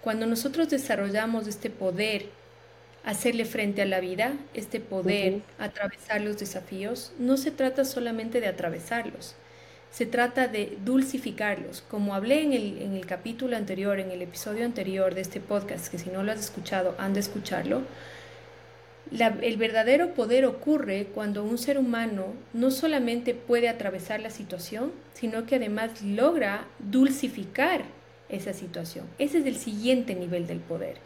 Cuando 0.00 0.26
nosotros 0.26 0.70
desarrollamos 0.70 1.46
este 1.46 1.70
poder 1.70 2.26
hacerle 3.04 3.44
frente 3.44 3.82
a 3.82 3.86
la 3.86 4.00
vida, 4.00 4.34
este 4.54 4.80
poder 4.80 5.40
atravesar 5.58 6.20
los 6.20 6.38
desafíos, 6.38 7.12
no 7.18 7.36
se 7.36 7.50
trata 7.50 7.84
solamente 7.84 8.40
de 8.40 8.48
atravesarlos, 8.48 9.34
se 9.90 10.06
trata 10.06 10.48
de 10.48 10.76
dulcificarlos. 10.84 11.82
Como 11.82 12.14
hablé 12.14 12.42
en 12.42 12.52
el, 12.52 12.82
en 12.82 12.94
el 12.94 13.06
capítulo 13.06 13.56
anterior, 13.56 13.98
en 13.98 14.10
el 14.10 14.22
episodio 14.22 14.64
anterior 14.64 15.14
de 15.14 15.22
este 15.22 15.40
podcast, 15.40 15.88
que 15.88 15.98
si 15.98 16.10
no 16.10 16.22
lo 16.22 16.32
has 16.32 16.40
escuchado, 16.40 16.94
han 16.98 17.14
de 17.14 17.20
escucharlo, 17.20 17.82
el 19.10 19.56
verdadero 19.56 20.14
poder 20.14 20.44
ocurre 20.44 21.08
cuando 21.14 21.44
un 21.44 21.58
ser 21.58 21.78
humano 21.78 22.34
no 22.52 22.70
solamente 22.70 23.34
puede 23.34 23.68
atravesar 23.68 24.20
la 24.20 24.30
situación, 24.30 24.92
sino 25.14 25.46
que 25.46 25.56
además 25.56 26.02
logra 26.02 26.66
dulcificar 26.78 27.82
esa 28.28 28.52
situación. 28.52 29.06
Ese 29.18 29.38
es 29.38 29.46
el 29.46 29.56
siguiente 29.56 30.14
nivel 30.14 30.46
del 30.46 30.60
poder. 30.60 30.98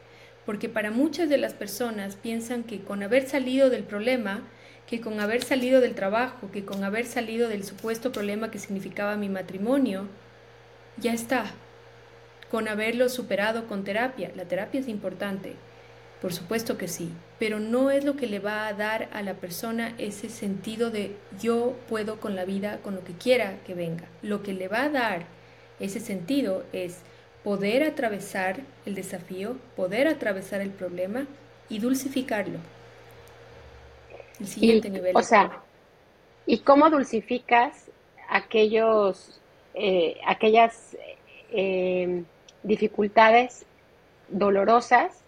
Porque 0.44 0.68
para 0.68 0.90
muchas 0.90 1.28
de 1.28 1.38
las 1.38 1.54
personas 1.54 2.16
piensan 2.16 2.64
que 2.64 2.80
con 2.80 3.02
haber 3.02 3.28
salido 3.28 3.71
del 3.71 3.85
problema, 3.85 4.42
que 4.87 5.00
con 5.00 5.21
haber 5.21 5.42
salido 5.42 5.80
del 5.80 5.94
trabajo, 5.94 6.50
que 6.50 6.64
con 6.64 6.82
haber 6.82 7.06
salido 7.06 7.49
del 7.49 7.64
supuesto 7.64 8.11
problema 8.11 8.50
que 8.50 8.59
significaba 8.59 9.16
mi 9.16 9.28
matrimonio, 9.28 10.09
ya 10.97 11.12
está. 11.12 11.44
Con 12.50 12.68
haberlo 12.68 13.09
superado 13.09 13.68
con 13.68 13.85
terapia. 13.85 14.32
La 14.35 14.44
terapia 14.44 14.80
es 14.80 14.88
importante, 14.88 15.54
por 16.23 16.33
supuesto 16.33 16.79
que 16.79 16.88
sí, 16.88 17.11
pero 17.38 17.61
no 17.61 17.91
es 17.91 18.05
lo 18.05 18.17
que 18.17 18.29
le 18.29 18.38
va 18.38 18.69
a 18.69 18.73
dar 18.73 19.09
a 19.12 19.23
la 19.23 19.35
persona 19.35 19.95
ese 19.99 20.31
sentido 20.31 20.91
de 20.91 21.17
yo 21.41 21.75
puedo 21.88 22.21
con 22.21 22.37
la 22.37 22.45
vida, 22.45 22.79
con 22.83 22.95
lo 22.95 23.05
que 23.05 23.12
quiera 23.12 23.59
que 23.67 23.75
venga. 23.75 24.05
Lo 24.23 24.43
que 24.43 24.55
le 24.55 24.69
va 24.69 24.85
a 24.85 24.88
dar 24.88 25.26
ese 25.81 25.99
sentido 25.99 26.64
es 26.73 27.00
poder 27.43 27.83
atravesar 27.83 28.61
el 28.87 28.95
desafío, 28.95 29.57
poder 29.75 30.07
atravesar 30.07 30.61
el 30.61 30.71
problema 30.71 31.26
y 31.69 31.81
dulcificarlo 31.81 32.61
siguiente 34.47 34.91
nivel. 34.91 35.17
O 35.17 35.23
sea, 35.23 35.61
¿y 36.47 36.59
cómo 36.59 36.91
dulcificas 36.91 37.91
aquellos, 38.29 39.41
eh, 39.75 40.19
aquellas 40.26 40.97
eh, 41.50 42.23
dificultades 42.62 43.64
dolorosas? 44.29 45.22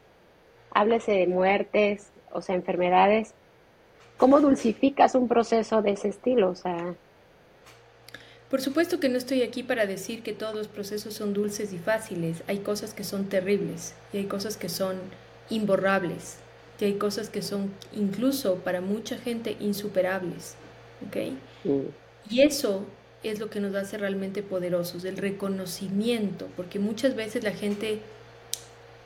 Háblese 0.74 1.12
de 1.12 1.26
muertes, 1.26 2.10
o 2.32 2.42
sea, 2.42 2.54
enfermedades. 2.54 3.32
¿Cómo 4.16 4.40
dulcificas 4.40 5.14
un 5.14 5.28
proceso 5.28 5.80
de 5.82 5.92
ese 5.92 6.08
estilo? 6.08 6.50
O 6.50 6.54
sea, 6.54 6.94
por 8.50 8.60
supuesto 8.60 9.00
que 9.00 9.08
no 9.08 9.16
estoy 9.16 9.42
aquí 9.42 9.62
para 9.62 9.86
decir 9.86 10.22
que 10.22 10.32
todos 10.32 10.54
los 10.54 10.68
procesos 10.68 11.14
son 11.14 11.32
dulces 11.32 11.72
y 11.72 11.78
fáciles. 11.78 12.42
Hay 12.46 12.58
cosas 12.58 12.92
que 12.92 13.04
son 13.04 13.28
terribles 13.28 13.94
y 14.12 14.18
hay 14.18 14.24
cosas 14.26 14.56
que 14.56 14.68
son 14.68 14.98
imborrables 15.48 16.38
que 16.78 16.86
hay 16.86 16.94
cosas 16.94 17.28
que 17.28 17.42
son 17.42 17.72
incluso 17.92 18.56
para 18.56 18.80
mucha 18.80 19.18
gente 19.18 19.56
insuperables. 19.60 20.56
¿ok? 21.06 21.16
Y 22.30 22.40
eso 22.40 22.84
es 23.22 23.38
lo 23.38 23.50
que 23.50 23.60
nos 23.60 23.74
hace 23.74 23.98
realmente 23.98 24.42
poderosos, 24.42 25.04
el 25.04 25.16
reconocimiento, 25.16 26.48
porque 26.56 26.78
muchas 26.78 27.14
veces 27.14 27.44
la 27.44 27.52
gente, 27.52 28.00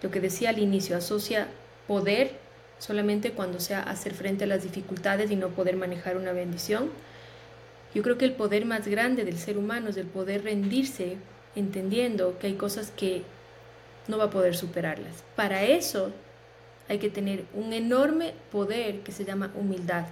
lo 0.03 0.11
que 0.11 0.21
decía 0.21 0.51
al 0.51 0.59
inicio, 0.59 0.97
asocia 0.97 1.49
poder 1.87 2.33
solamente 2.79 3.33
cuando 3.33 3.61
sea 3.61 3.83
hacer 3.83 4.15
frente 4.15 4.45
a 4.45 4.47
las 4.47 4.63
dificultades 4.63 5.31
y 5.31 5.37
no 5.37 5.49
poder 5.49 5.77
manejar 5.77 6.17
una 6.17 6.33
bendición. 6.33 6.91
Yo 7.95 8.03
creo 8.03 8.19
que 8.19 8.25
el 8.25 8.33
poder 8.33 8.65
más 8.65 8.87
grande 8.87 9.25
del 9.25 9.39
ser 9.39 9.59
humano 9.59 9.91
es 9.91 9.97
el 9.97 10.07
poder 10.07 10.45
rendirse 10.45 11.17
entendiendo 11.57 12.39
que 12.39 12.49
hay 12.49 12.55
cosas 12.55 12.93
que 12.97 13.23
no 14.07 14.19
va 14.19 14.25
a 14.25 14.31
poder 14.31 14.57
superarlas. 14.57 15.25
Para 15.35 15.65
eso 15.65 16.13
hay 16.89 16.99
que 16.99 17.11
tener 17.11 17.45
un 17.55 17.73
enorme 17.73 18.35
poder 18.53 19.01
que 19.01 19.13
se 19.13 19.25
llama 19.25 19.53
humildad 19.55 20.07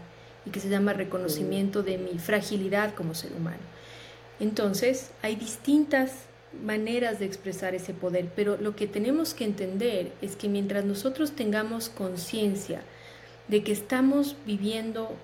y 0.44 0.50
que 0.50 0.60
se 0.60 0.68
llama 0.68 0.92
reconocimiento 0.92 1.82
de 1.82 1.98
mi 1.98 2.18
fragilidad 2.18 2.94
como 2.94 3.14
ser 3.14 3.32
humano. 3.32 3.62
Entonces, 4.38 5.10
hay 5.22 5.36
distintas 5.36 6.25
maneras 6.64 7.18
de 7.18 7.26
expresar 7.26 7.74
ese 7.74 7.92
poder, 7.92 8.28
pero 8.34 8.56
lo 8.56 8.76
que 8.76 8.86
tenemos 8.86 9.34
que 9.34 9.44
entender 9.44 10.12
es 10.22 10.36
que 10.36 10.48
mientras 10.48 10.84
nosotros 10.84 11.32
tengamos 11.32 11.88
conciencia 11.88 12.82
de 13.48 13.62
que 13.62 13.72
estamos 13.72 14.36
viviendo, 14.46 15.14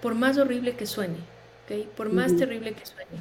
por 0.00 0.14
más 0.14 0.38
horrible 0.38 0.74
que 0.74 0.86
suene, 0.86 1.16
por 1.96 2.12
más 2.12 2.36
terrible 2.36 2.72
que 2.72 2.86
suene, 2.86 3.20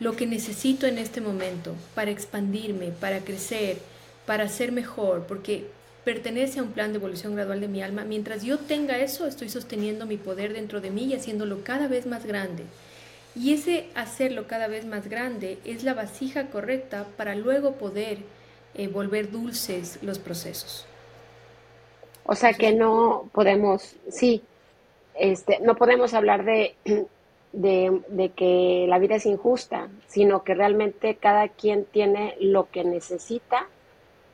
lo 0.00 0.14
que 0.14 0.26
necesito 0.26 0.86
en 0.86 0.98
este 0.98 1.20
momento 1.20 1.74
para 1.94 2.10
expandirme, 2.10 2.90
para 2.90 3.20
crecer, 3.20 3.78
para 4.26 4.48
ser 4.48 4.70
mejor, 4.70 5.26
porque 5.26 5.66
pertenece 6.04 6.60
a 6.60 6.62
un 6.62 6.72
plan 6.72 6.92
de 6.92 6.98
evolución 6.98 7.34
gradual 7.34 7.60
de 7.60 7.68
mi 7.68 7.82
alma. 7.82 8.04
Mientras 8.04 8.42
yo 8.42 8.58
tenga 8.58 8.98
eso, 8.98 9.26
estoy 9.26 9.48
sosteniendo 9.48 10.06
mi 10.06 10.16
poder 10.16 10.52
dentro 10.52 10.80
de 10.80 10.90
mí 10.90 11.04
y 11.04 11.14
haciéndolo 11.14 11.64
cada 11.64 11.88
vez 11.88 12.06
más 12.06 12.24
grande. 12.24 12.64
Y 13.38 13.52
ese 13.52 13.88
hacerlo 13.94 14.48
cada 14.48 14.66
vez 14.66 14.84
más 14.84 15.08
grande 15.08 15.58
es 15.64 15.84
la 15.84 15.94
vasija 15.94 16.50
correcta 16.50 17.06
para 17.16 17.36
luego 17.36 17.74
poder 17.74 18.18
eh, 18.74 18.88
volver 18.88 19.30
dulces 19.30 20.00
los 20.02 20.18
procesos. 20.18 20.86
O 22.24 22.34
sea 22.34 22.52
que 22.52 22.72
no 22.72 23.30
podemos, 23.32 23.94
sí, 24.10 24.42
este, 25.14 25.60
no 25.60 25.76
podemos 25.76 26.14
hablar 26.14 26.44
de, 26.44 26.74
de, 27.52 28.02
de, 28.08 28.30
que 28.30 28.86
la 28.88 28.98
vida 28.98 29.14
es 29.14 29.26
injusta, 29.26 29.88
sino 30.08 30.42
que 30.42 30.54
realmente 30.54 31.14
cada 31.14 31.48
quien 31.48 31.84
tiene 31.84 32.36
lo 32.40 32.68
que 32.70 32.82
necesita 32.82 33.68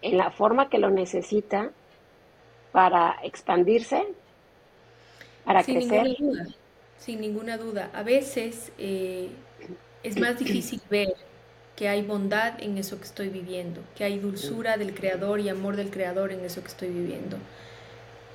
en 0.00 0.16
la 0.16 0.30
forma 0.30 0.70
que 0.70 0.78
lo 0.78 0.88
necesita 0.88 1.73
para 2.73 3.16
expandirse, 3.23 4.02
para 5.44 5.62
sin 5.62 5.76
crecer. 5.76 6.04
Ninguna 6.04 6.44
duda, 6.44 6.54
sin 7.04 7.20
ninguna 7.20 7.58
duda. 7.58 7.90
A 7.92 8.02
veces 8.02 8.73
eh, 8.78 9.28
es 10.02 10.18
más 10.18 10.38
difícil 10.38 10.80
ver 10.90 11.14
que 11.76 11.88
hay 11.88 12.02
bondad 12.02 12.54
en 12.62 12.78
eso 12.78 12.99
que 12.99 13.04
estoy 13.04 13.28
viviendo, 13.28 13.80
que 13.96 14.04
hay 14.04 14.18
dulzura 14.18 14.76
del 14.76 14.94
Creador 14.94 15.40
y 15.40 15.49
amor 15.49 15.76
del 15.76 15.90
Creador 15.90 16.32
en 16.32 16.44
eso 16.44 16.62
que 16.62 16.68
estoy 16.68 16.88
viviendo. 16.88 17.37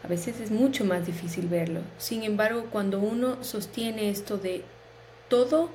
A 0.04 0.08
veces 0.08 0.40
es 0.40 0.52
mucho 0.52 0.86
más 0.86 1.06
difícil 1.06 1.48
verlo. 1.48 1.82
Sin 1.98 2.24
embargo, 2.24 2.68
cuando 2.72 3.00
uno 3.00 3.44
sostiene 3.44 4.10
esto 4.10 4.38
de 4.38 4.64
todo 5.30 5.70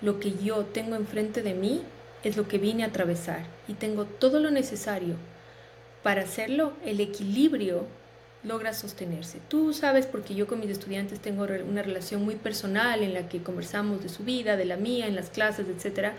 lo 0.00 0.20
que 0.20 0.32
yo 0.42 0.64
tengo 0.64 0.96
enfrente 0.96 1.42
de 1.42 1.54
mí 1.54 1.82
es 2.24 2.36
lo 2.36 2.48
que 2.48 2.58
vine 2.58 2.84
a 2.84 2.88
atravesar 2.88 3.44
y 3.68 3.74
tengo 3.74 4.04
todo 4.04 4.40
lo 4.40 4.50
necesario 4.50 5.16
para 6.02 6.22
hacerlo, 6.22 6.72
el 6.84 7.00
equilibrio 7.00 7.86
logra 8.44 8.72
sostenerse. 8.72 9.38
Tú 9.48 9.72
sabes, 9.72 10.06
porque 10.06 10.34
yo 10.34 10.46
con 10.46 10.60
mis 10.60 10.70
estudiantes 10.70 11.20
tengo 11.20 11.46
una 11.68 11.82
relación 11.82 12.24
muy 12.24 12.34
personal 12.34 13.02
en 13.02 13.14
la 13.14 13.28
que 13.28 13.42
conversamos 13.42 14.02
de 14.02 14.08
su 14.08 14.24
vida, 14.24 14.56
de 14.56 14.64
la 14.64 14.76
mía, 14.76 15.06
en 15.06 15.14
las 15.14 15.30
clases, 15.30 15.66
etc. 15.68 16.10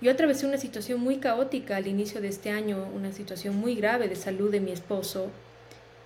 Yo 0.00 0.12
atravesé 0.12 0.46
una 0.46 0.58
situación 0.58 1.00
muy 1.00 1.16
caótica 1.16 1.76
al 1.76 1.86
inicio 1.86 2.20
de 2.20 2.28
este 2.28 2.50
año, 2.50 2.88
una 2.94 3.12
situación 3.12 3.56
muy 3.56 3.74
grave 3.74 4.08
de 4.08 4.16
salud 4.16 4.50
de 4.50 4.60
mi 4.60 4.70
esposo, 4.70 5.28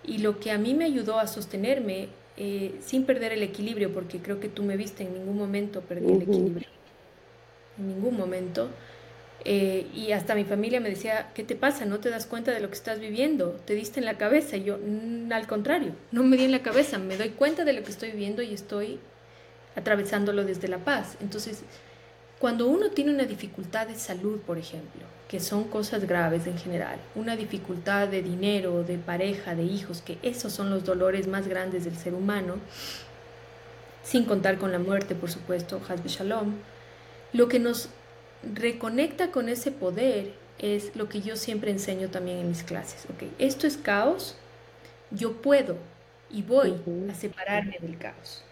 y 0.05 0.19
lo 0.19 0.41
que 0.41 0.51
a 0.51 0.59
mí 0.59 0.75
me 0.75 0.87
ayudó 0.87 1.19
a 1.19 1.27
sostenerme 1.27 2.09
eh, 2.37 2.77
sin 2.81 3.05
perder 3.05 3.33
el 3.33 3.43
equilibrio, 3.43 3.93
porque 3.93 4.21
creo 4.21 4.41
que 4.41 4.49
tú 4.49 4.63
me 4.63 4.77
viste 4.77 5.03
en 5.03 5.13
ningún 5.13 5.37
momento 5.37 5.81
perdí 5.83 6.11
el 6.11 6.23
equilibrio, 6.23 6.69
en 7.79 7.89
ningún 7.89 8.17
momento, 8.17 8.69
eh, 9.45 9.87
y 9.95 10.13
hasta 10.13 10.35
mi 10.35 10.45
familia 10.45 10.81
me 10.81 10.91
decía, 10.91 11.31
¿qué 11.35 11.45
te 11.45 11.55
pasa? 11.55 11.85
¿No 11.85 12.01
te 12.01 12.11
das 12.11 12.27
cuenta 12.27 12.53
de 12.53 12.61
lo 12.61 12.69
que 12.69 12.75
estás 12.75 12.99
viviendo? 12.99 13.53
¿Te 13.65 13.75
diste 13.75 14.01
en 14.01 14.07
la 14.07 14.19
cabeza? 14.19 14.57
Y 14.57 14.65
yo, 14.65 14.79
mm, 14.79 15.33
al 15.33 15.47
contrario, 15.47 15.93
no 16.11 16.25
me 16.25 16.37
di 16.37 16.45
en 16.45 16.53
la 16.53 16.63
cabeza, 16.63 16.99
me 16.99 17.17
doy 17.17 17.31
cuenta 17.31 17.65
de 17.65 17.73
lo 17.73 17.83
que 17.83 17.91
estoy 17.91 18.11
viviendo 18.11 18.43
y 18.43 18.53
estoy 18.53 18.99
atravesándolo 19.77 20.45
desde 20.45 20.69
la 20.69 20.79
paz. 20.79 21.17
Entonces, 21.21 21.63
cuando 22.39 22.67
uno 22.69 22.91
tiene 22.91 23.13
una 23.13 23.25
dificultad 23.25 23.87
de 23.87 23.95
salud, 23.95 24.39
por 24.41 24.59
ejemplo, 24.59 25.03
que 25.29 25.41
son 25.41 25.65
cosas 25.65 26.05
graves 26.07 26.47
en 26.47 26.59
general, 26.59 26.99
una 27.15 27.37
dificultad 27.37 28.09
de 28.09 28.23
dinero, 28.23 28.83
de 28.83 28.99
pareja, 28.99 29.55
de 29.55 29.65
hijos, 29.65 30.03
que 30.03 30.19
esos 30.23 30.53
son 30.53 30.71
los 30.71 30.85
dolores 30.85 31.27
más 31.27 31.47
grandes 31.49 31.85
del 31.85 31.97
ser 31.97 32.15
humano, 32.15 32.57
sin 34.03 34.25
contar 34.25 34.59
con 34.59 34.73
la 34.73 34.79
muerte, 34.79 35.15
por 35.15 35.31
supuesto, 35.31 35.81
Hasbe 35.89 36.09
Shalom, 36.09 36.55
lo 37.33 37.49
que 37.49 37.59
nos 37.59 37.91
reconecta 38.43 39.31
con 39.31 39.49
ese 39.49 39.71
poder 39.71 40.33
es 40.59 40.95
lo 40.97 41.09
que 41.09 41.21
yo 41.21 41.37
siempre 41.37 41.71
enseño 41.71 42.09
también 42.09 42.39
en 42.39 42.49
mis 42.49 42.63
clases. 42.63 43.07
Okay, 43.15 43.33
esto 43.39 43.67
es 43.67 43.77
caos, 43.77 44.37
yo 45.11 45.41
puedo 45.41 45.77
y 46.31 46.43
voy 46.43 46.75
a 47.11 47.15
separarme 47.15 47.79
del 47.81 47.99
caos 47.99 48.45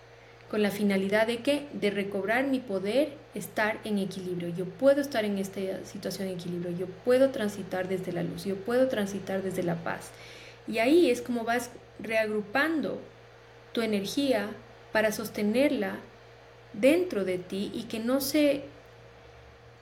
con 0.50 0.62
la 0.62 0.70
finalidad 0.70 1.26
de 1.26 1.38
que 1.38 1.66
de 1.72 1.90
recobrar 1.90 2.46
mi 2.46 2.60
poder, 2.60 3.14
estar 3.34 3.78
en 3.84 3.98
equilibrio. 3.98 4.48
Yo 4.48 4.64
puedo 4.64 5.00
estar 5.00 5.24
en 5.24 5.38
esta 5.38 5.60
situación 5.84 6.28
de 6.28 6.34
equilibrio, 6.34 6.76
yo 6.76 6.86
puedo 7.04 7.30
transitar 7.30 7.88
desde 7.88 8.12
la 8.12 8.22
luz, 8.22 8.44
yo 8.44 8.56
puedo 8.56 8.88
transitar 8.88 9.42
desde 9.42 9.62
la 9.62 9.76
paz. 9.82 10.10
Y 10.68 10.78
ahí 10.78 11.10
es 11.10 11.20
como 11.20 11.44
vas 11.44 11.70
reagrupando 11.98 13.00
tu 13.72 13.82
energía 13.82 14.50
para 14.92 15.12
sostenerla 15.12 15.96
dentro 16.72 17.24
de 17.24 17.38
ti 17.38 17.72
y 17.74 17.84
que 17.84 17.98
no 17.98 18.20
se 18.20 18.64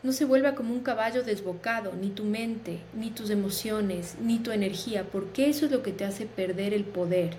no 0.04 0.12
se 0.12 0.26
vuelva 0.26 0.54
como 0.54 0.74
un 0.74 0.82
caballo 0.82 1.24
desbocado, 1.24 1.94
ni 1.98 2.10
tu 2.10 2.24
mente, 2.24 2.78
ni 2.92 3.10
tus 3.10 3.30
emociones, 3.30 4.16
ni 4.20 4.38
tu 4.38 4.52
energía, 4.52 5.04
porque 5.10 5.48
eso 5.48 5.64
es 5.64 5.72
lo 5.72 5.82
que 5.82 5.92
te 5.92 6.04
hace 6.04 6.26
perder 6.26 6.74
el 6.74 6.84
poder. 6.84 7.30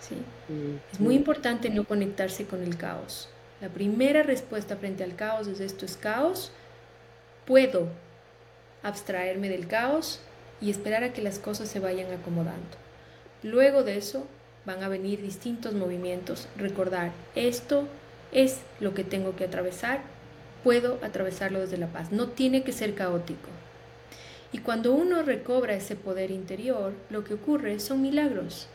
¿sí? 0.00 0.14
Mm, 0.48 0.76
es 0.90 1.00
muy 1.00 1.14
importante 1.14 1.68
no 1.68 1.84
conectarse 1.84 2.46
con 2.46 2.62
el 2.62 2.78
caos. 2.78 3.28
La 3.60 3.68
primera 3.68 4.22
respuesta 4.22 4.76
frente 4.76 5.04
al 5.04 5.16
caos 5.16 5.48
es 5.48 5.60
esto 5.60 5.84
es 5.84 5.98
caos. 5.98 6.50
Puedo 7.44 7.88
abstraerme 8.82 9.50
del 9.50 9.66
caos 9.66 10.20
y 10.62 10.70
esperar 10.70 11.04
a 11.04 11.12
que 11.12 11.20
las 11.20 11.38
cosas 11.38 11.68
se 11.68 11.78
vayan 11.78 12.10
acomodando. 12.10 12.76
Luego 13.42 13.82
de 13.82 13.98
eso 13.98 14.26
van 14.64 14.82
a 14.82 14.88
venir 14.88 15.20
distintos 15.20 15.74
movimientos. 15.74 16.48
Recordar, 16.56 17.12
esto 17.34 17.86
es 18.32 18.60
lo 18.80 18.94
que 18.94 19.04
tengo 19.04 19.36
que 19.36 19.44
atravesar 19.44 20.15
puedo 20.66 20.98
atravesarlo 21.00 21.60
desde 21.60 21.76
la 21.76 21.86
paz. 21.86 22.10
No 22.10 22.26
tiene 22.26 22.64
que 22.64 22.72
ser 22.72 22.96
caótico. 22.96 23.48
Y 24.50 24.58
cuando 24.58 24.94
uno 24.94 25.22
recobra 25.22 25.74
ese 25.74 25.94
poder 25.94 26.32
interior, 26.32 26.92
lo 27.08 27.22
que 27.22 27.34
ocurre 27.34 27.78
son 27.78 28.02
milagros. 28.02 28.66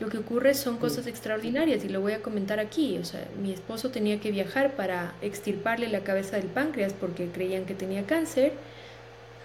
Lo 0.00 0.08
que 0.08 0.18
ocurre 0.18 0.52
son 0.52 0.78
cosas 0.78 1.06
extraordinarias 1.06 1.84
y 1.84 1.88
lo 1.88 2.00
voy 2.00 2.14
a 2.14 2.22
comentar 2.22 2.58
aquí. 2.58 2.98
O 2.98 3.04
sea, 3.04 3.24
mi 3.40 3.52
esposo 3.52 3.92
tenía 3.92 4.18
que 4.18 4.32
viajar 4.32 4.74
para 4.74 5.14
extirparle 5.22 5.86
la 5.86 6.00
cabeza 6.00 6.38
del 6.38 6.46
páncreas 6.46 6.92
porque 6.92 7.28
creían 7.28 7.66
que 7.66 7.74
tenía 7.76 8.04
cáncer. 8.04 8.52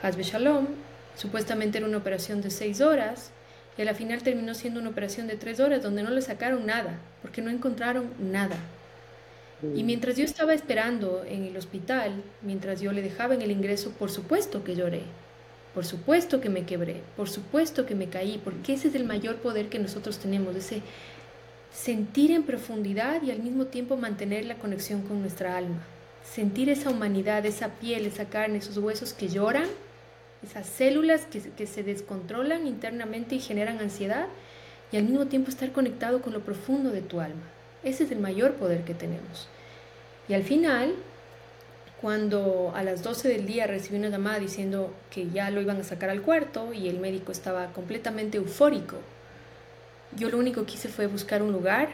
Hazbe 0.02 0.24
Shalom. 0.24 0.66
Supuestamente 1.16 1.78
era 1.78 1.86
una 1.86 2.00
operación 2.00 2.42
de 2.42 2.50
seis 2.50 2.82
horas 2.82 3.30
y 3.78 3.84
a 3.84 3.86
la 3.86 3.94
final 3.94 4.24
terminó 4.24 4.56
siendo 4.56 4.80
una 4.80 4.90
operación 4.90 5.28
de 5.28 5.36
tres 5.36 5.60
horas 5.60 5.84
donde 5.84 6.02
no 6.02 6.10
le 6.10 6.24
sacaron 6.24 6.66
nada 6.66 6.98
porque 7.22 7.44
no 7.44 7.52
encontraron 7.52 8.10
nada. 8.18 8.58
Y 9.74 9.84
mientras 9.84 10.18
yo 10.18 10.26
estaba 10.26 10.54
esperando 10.54 11.24
en 11.28 11.44
el 11.46 11.58
hospital, 11.58 12.24
mientras 12.42 12.82
yo 12.82 12.92
le 12.92 13.02
dejaba 13.02 13.34
en 13.34 13.42
el 13.42 13.52
ingreso, 13.52 13.92
por 13.92 14.12
supuesto 14.12 14.64
que 14.64 14.76
lloré, 14.76 15.04
por 15.74 15.86
supuesto 15.86 16.42
que 16.42 16.50
me 16.50 16.66
quebré, 16.66 17.02
por 17.18 17.30
supuesto 17.30 17.86
que 17.86 17.96
me 17.96 18.08
caí, 18.08 18.40
porque 18.44 18.74
ese 18.74 18.90
es 18.90 18.96
el 18.96 19.04
mayor 19.04 19.38
poder 19.38 19.70
que 19.70 19.80
nosotros 19.80 20.20
tenemos, 20.20 20.56
ese 20.56 20.82
sentir 21.74 22.32
en 22.32 22.44
profundidad 22.44 23.22
y 23.24 23.32
al 23.32 23.40
mismo 23.40 23.66
tiempo 23.66 23.98
mantener 23.98 24.46
la 24.46 24.56
conexión 24.56 25.02
con 25.02 25.20
nuestra 25.20 25.58
alma, 25.58 25.86
sentir 26.24 26.70
esa 26.70 26.90
humanidad, 26.90 27.46
esa 27.46 27.70
piel, 27.70 28.06
esa 28.06 28.26
carne, 28.26 28.60
esos 28.60 28.78
huesos 28.78 29.14
que 29.14 29.28
lloran, 29.28 29.68
esas 30.44 30.68
células 30.68 31.26
que, 31.26 31.42
que 31.42 31.68
se 31.68 31.84
descontrolan 31.84 32.68
internamente 32.68 33.36
y 33.36 33.40
generan 33.40 33.80
ansiedad, 33.80 34.28
y 34.92 34.98
al 34.98 35.04
mismo 35.04 35.26
tiempo 35.26 35.50
estar 35.50 35.72
conectado 35.72 36.22
con 36.22 36.32
lo 36.32 36.42
profundo 36.42 36.92
de 36.92 37.02
tu 37.02 37.20
alma. 37.20 37.44
Ese 37.84 38.06
es 38.06 38.12
el 38.12 38.20
mayor 38.20 38.54
poder 38.54 38.84
que 38.84 38.94
tenemos. 38.94 39.50
Y 40.28 40.34
al 40.34 40.44
final, 40.44 40.96
cuando 42.02 42.72
a 42.76 42.84
las 42.84 43.04
12 43.04 43.28
del 43.28 43.46
día 43.46 43.68
recibí 43.68 43.98
una 43.98 44.10
llamada 44.10 44.40
diciendo 44.40 44.94
que 45.10 45.30
ya 45.30 45.50
lo 45.52 45.62
iban 45.62 45.80
a 45.80 45.84
sacar 45.84 46.10
al 46.10 46.22
cuarto 46.22 46.74
y 46.74 46.90
el 46.90 47.00
médico 47.00 47.32
estaba 47.32 47.68
completamente 47.74 48.38
eufórico, 48.38 48.98
yo 50.16 50.30
lo 50.30 50.38
único 50.38 50.66
que 50.66 50.74
hice 50.74 50.90
fue 50.90 51.08
buscar 51.08 51.42
un 51.42 51.52
lugar 51.52 51.90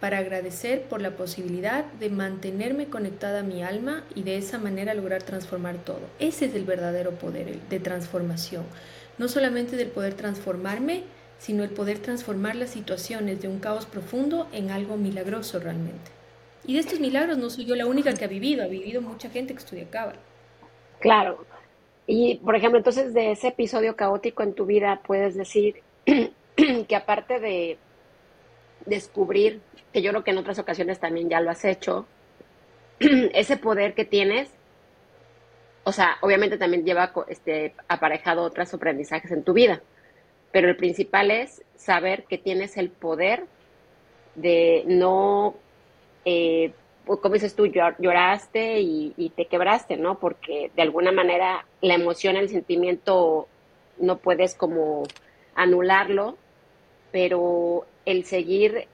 para 0.00 0.18
agradecer 0.18 0.82
por 0.82 1.00
la 1.00 1.16
posibilidad 1.16 1.84
de 1.84 2.10
mantenerme 2.10 2.86
conectada 2.86 3.40
a 3.40 3.42
mi 3.42 3.62
alma 3.62 4.04
y 4.14 4.22
de 4.22 4.36
esa 4.36 4.58
manera 4.58 4.94
lograr 4.94 5.22
transformar 5.22 5.76
todo. 5.78 6.02
Ese 6.18 6.46
es 6.46 6.54
el 6.54 6.64
verdadero 6.64 7.12
poder 7.12 7.58
de 7.60 7.80
transformación. 7.80 8.64
No 9.18 9.28
solamente 9.28 9.76
del 9.76 9.88
poder 9.88 10.14
transformarme, 10.14 11.04
sino 11.38 11.64
el 11.64 11.70
poder 11.70 11.98
transformar 11.98 12.56
las 12.56 12.70
situaciones 12.70 13.40
de 13.40 13.48
un 13.48 13.58
caos 13.58 13.86
profundo 13.86 14.48
en 14.52 14.70
algo 14.70 14.96
milagroso 14.96 15.58
realmente. 15.60 16.10
Y 16.66 16.74
de 16.74 16.80
estos 16.80 17.00
milagros 17.00 17.38
no 17.38 17.48
soy 17.50 17.64
yo 17.64 17.76
la 17.76 17.86
única 17.86 18.12
que 18.14 18.24
ha 18.24 18.28
vivido, 18.28 18.64
ha 18.64 18.66
vivido 18.66 19.00
mucha 19.00 19.30
gente 19.30 19.54
que 19.54 19.60
estudia 19.60 19.88
Cábala. 19.88 20.18
Claro. 21.00 21.44
Y, 22.06 22.36
por 22.36 22.56
ejemplo, 22.56 22.78
entonces 22.78 23.14
de 23.14 23.32
ese 23.32 23.48
episodio 23.48 23.96
caótico 23.96 24.42
en 24.42 24.54
tu 24.54 24.66
vida, 24.66 25.00
puedes 25.06 25.34
decir 25.34 25.82
que 26.88 26.96
aparte 26.96 27.40
de 27.40 27.78
descubrir, 28.84 29.60
que 29.92 30.02
yo 30.02 30.10
creo 30.10 30.24
que 30.24 30.30
en 30.30 30.38
otras 30.38 30.58
ocasiones 30.58 31.00
también 31.00 31.28
ya 31.28 31.40
lo 31.40 31.50
has 31.50 31.64
hecho, 31.64 32.06
ese 32.98 33.56
poder 33.56 33.94
que 33.94 34.04
tienes, 34.04 34.50
o 35.84 35.92
sea, 35.92 36.16
obviamente 36.20 36.58
también 36.58 36.84
lleva 36.84 37.12
este, 37.28 37.74
aparejado 37.88 38.42
otros 38.42 38.72
aprendizajes 38.74 39.30
en 39.30 39.44
tu 39.44 39.52
vida 39.52 39.82
pero 40.56 40.70
el 40.70 40.76
principal 40.76 41.30
es 41.30 41.62
saber 41.76 42.24
que 42.24 42.38
tienes 42.38 42.78
el 42.78 42.88
poder 42.88 43.44
de 44.36 44.84
no, 44.86 45.54
eh, 46.26 46.72
pues, 47.06 47.20
como 47.20 47.34
dices 47.34 47.54
tú, 47.54 47.66
lloraste 47.66 48.80
y, 48.80 49.32
te 49.36 49.46
quebraste, 49.46 49.96
¿no? 49.96 50.18
Porque 50.18 50.72
de 50.74 50.82
alguna 50.82 51.12
manera 51.12 51.64
la 51.80 51.94
emoción, 51.94 52.36
el 52.36 52.48
sentimiento, 52.48 53.48
no 53.98 54.18
puedes 54.18 54.54
como 54.54 55.04
anularlo, 55.54 56.36
pero 57.12 57.86
el 58.04 58.24
seguir 58.24 58.88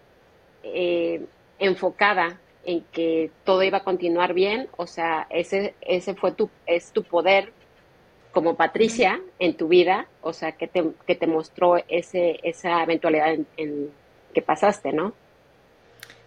eh, 0.62 1.25
enfocada 1.59 2.38
en 2.64 2.83
que 2.92 3.31
todo 3.45 3.62
iba 3.62 3.79
a 3.79 3.85
continuar 3.85 4.35
bien, 4.35 4.68
o 4.77 4.87
sea, 4.87 5.27
ese, 5.31 5.75
ese 5.81 6.14
fue 6.14 6.33
tu, 6.33 6.51
es 6.66 6.92
tu 6.92 7.03
poder 7.03 7.53
como 8.33 8.57
Patricia 8.57 9.21
en 9.38 9.57
tu 9.57 9.68
vida, 9.68 10.07
o 10.21 10.33
sea, 10.35 10.53
que 10.53 10.68
te, 10.68 10.85
que 11.07 11.14
te 11.14 11.27
mostró 11.27 11.77
ese, 11.88 12.40
esa 12.42 12.83
eventualidad 12.83 13.35
en, 13.57 13.90
que 14.35 14.42
pasaste, 14.42 14.92
¿no? 14.92 15.14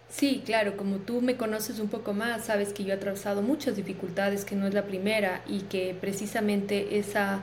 Sí, 0.08 0.42
claro, 0.44 0.76
como 0.76 0.98
tú 0.98 1.20
me 1.20 1.36
conoces 1.36 1.78
un 1.80 1.88
poco 1.88 2.12
más, 2.14 2.46
sabes 2.46 2.72
que 2.72 2.84
yo 2.84 2.90
he 2.90 2.96
atravesado 2.96 3.42
muchas 3.42 3.76
dificultades, 3.76 4.44
que 4.44 4.54
no 4.54 4.66
es 4.66 4.74
la 4.74 4.84
primera, 4.84 5.42
y 5.46 5.60
que 5.62 5.96
precisamente 6.00 6.98
esa, 6.98 7.42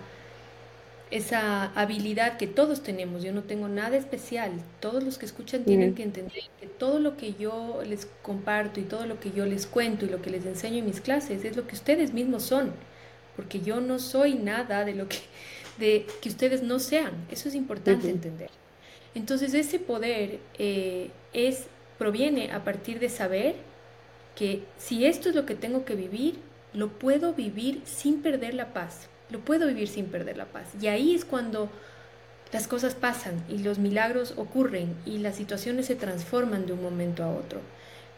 esa 1.11 1.65
habilidad 1.73 2.37
que 2.37 2.47
todos 2.47 2.81
tenemos, 2.81 3.21
yo 3.21 3.33
no 3.33 3.43
tengo 3.43 3.67
nada 3.67 3.97
especial, 3.97 4.51
todos 4.79 5.03
los 5.03 5.17
que 5.17 5.25
escuchan 5.25 5.65
tienen 5.65 5.93
que 5.93 6.03
entender 6.03 6.41
que 6.59 6.67
todo 6.67 6.99
lo 6.99 7.17
que 7.17 7.33
yo 7.33 7.81
les 7.85 8.07
comparto 8.21 8.79
y 8.79 8.83
todo 8.83 9.05
lo 9.05 9.19
que 9.19 9.31
yo 9.31 9.45
les 9.45 9.67
cuento 9.67 10.05
y 10.05 10.09
lo 10.09 10.21
que 10.21 10.29
les 10.29 10.45
enseño 10.45 10.77
en 10.79 10.85
mis 10.85 11.01
clases 11.01 11.43
es 11.43 11.57
lo 11.57 11.67
que 11.67 11.75
ustedes 11.75 12.13
mismos 12.13 12.43
son 12.43 12.71
porque 13.35 13.61
yo 13.61 13.81
no 13.81 13.99
soy 13.99 14.35
nada 14.35 14.85
de 14.85 14.93
lo 14.93 15.07
que, 15.07 15.17
de, 15.77 16.05
que 16.21 16.29
ustedes 16.29 16.61
no 16.63 16.79
sean. 16.79 17.13
Eso 17.31 17.49
es 17.49 17.55
importante 17.55 18.09
entender. 18.09 18.49
Entonces 19.15 19.53
ese 19.53 19.79
poder 19.79 20.39
eh, 20.57 21.11
es, 21.33 21.65
proviene 21.97 22.51
a 22.51 22.63
partir 22.63 22.99
de 22.99 23.09
saber 23.09 23.55
que 24.35 24.63
si 24.77 25.05
esto 25.05 25.29
es 25.29 25.35
lo 25.35 25.45
que 25.45 25.55
tengo 25.55 25.85
que 25.85 25.95
vivir, 25.95 26.39
lo 26.73 26.89
puedo 26.89 27.33
vivir 27.33 27.81
sin 27.85 28.21
perder 28.21 28.53
la 28.53 28.73
paz. 28.73 29.07
Lo 29.29 29.39
puedo 29.39 29.67
vivir 29.67 29.87
sin 29.87 30.07
perder 30.07 30.37
la 30.37 30.45
paz. 30.45 30.67
Y 30.81 30.87
ahí 30.87 31.15
es 31.15 31.25
cuando 31.25 31.69
las 32.51 32.67
cosas 32.67 32.93
pasan 32.93 33.43
y 33.49 33.59
los 33.59 33.79
milagros 33.79 34.35
ocurren 34.37 34.95
y 35.05 35.17
las 35.17 35.35
situaciones 35.35 35.87
se 35.87 35.95
transforman 35.95 36.65
de 36.65 36.73
un 36.73 36.83
momento 36.83 37.23
a 37.23 37.31
otro. 37.31 37.61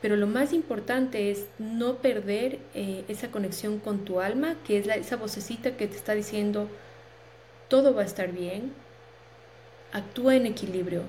Pero 0.02 0.18
lo 0.18 0.28
más 0.28 0.54
importante 0.54 1.32
es 1.32 1.46
no 1.58 1.96
perder 1.96 2.60
eh, 2.74 3.06
esa 3.08 3.32
conexión 3.32 3.80
con 3.80 4.04
tu 4.06 4.20
alma, 4.20 4.56
que 4.68 4.78
es 4.78 4.88
esa 4.88 5.16
vocecita 5.16 5.78
que 5.78 5.88
te 5.88 5.96
está 5.96 6.14
diciendo, 6.14 6.68
todo 7.70 7.96
va 7.96 8.02
a 8.02 8.06
estar 8.06 8.32
bien, 8.32 8.74
actúa 9.94 10.36
en 10.36 10.46
equilibrio, 10.46 11.04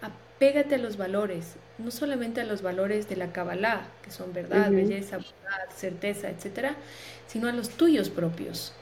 apégate 0.00 0.74
a 0.74 0.78
los 0.78 0.96
valores, 0.96 1.54
no 1.78 1.90
solamente 1.90 2.40
a 2.40 2.44
los 2.44 2.62
valores 2.62 3.08
de 3.08 3.16
la 3.16 3.32
Kabbalah, 3.32 3.86
que 4.02 4.10
son 4.10 4.32
verdad, 4.32 4.70
belleza, 4.70 5.18
certeza, 5.76 6.30
etcétera, 6.30 6.76
sino 7.26 7.48
a 7.48 7.52
los 7.52 7.70
tuyos 7.70 8.10
propios. 8.10 8.72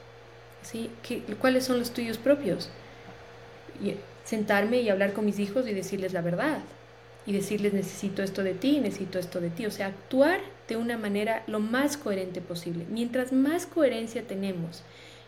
¿sí? 0.63 0.89
¿Cuáles 1.39 1.65
son 1.65 1.79
los 1.79 1.91
tuyos 1.91 2.17
propios? 2.17 2.69
Y 3.83 3.95
sentarme 4.23 4.81
y 4.81 4.89
hablar 4.89 5.13
con 5.13 5.25
mis 5.25 5.39
hijos 5.39 5.67
y 5.67 5.73
decirles 5.73 6.13
la 6.13 6.21
verdad. 6.21 6.59
Y 7.25 7.33
decirles 7.33 7.73
necesito 7.73 8.23
esto 8.23 8.43
de 8.43 8.53
ti, 8.53 8.79
necesito 8.79 9.19
esto 9.19 9.39
de 9.41 9.49
ti. 9.49 9.65
O 9.65 9.71
sea, 9.71 9.87
actuar 9.87 10.39
de 10.67 10.75
una 10.75 10.97
manera 10.97 11.43
lo 11.47 11.59
más 11.59 11.97
coherente 11.97 12.41
posible. 12.41 12.85
Mientras 12.89 13.31
más 13.31 13.65
coherencia 13.65 14.23
tenemos 14.23 14.83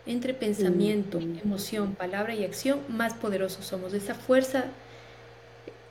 entre 0.06 0.34
pensamiento, 0.34 1.20
emoción, 1.20 1.96
palabra 1.96 2.36
y 2.36 2.44
acción, 2.44 2.82
más 2.90 3.14
poderosos 3.14 3.66
somos. 3.66 3.94
Esa 3.94 4.16
fuerza 4.16 4.66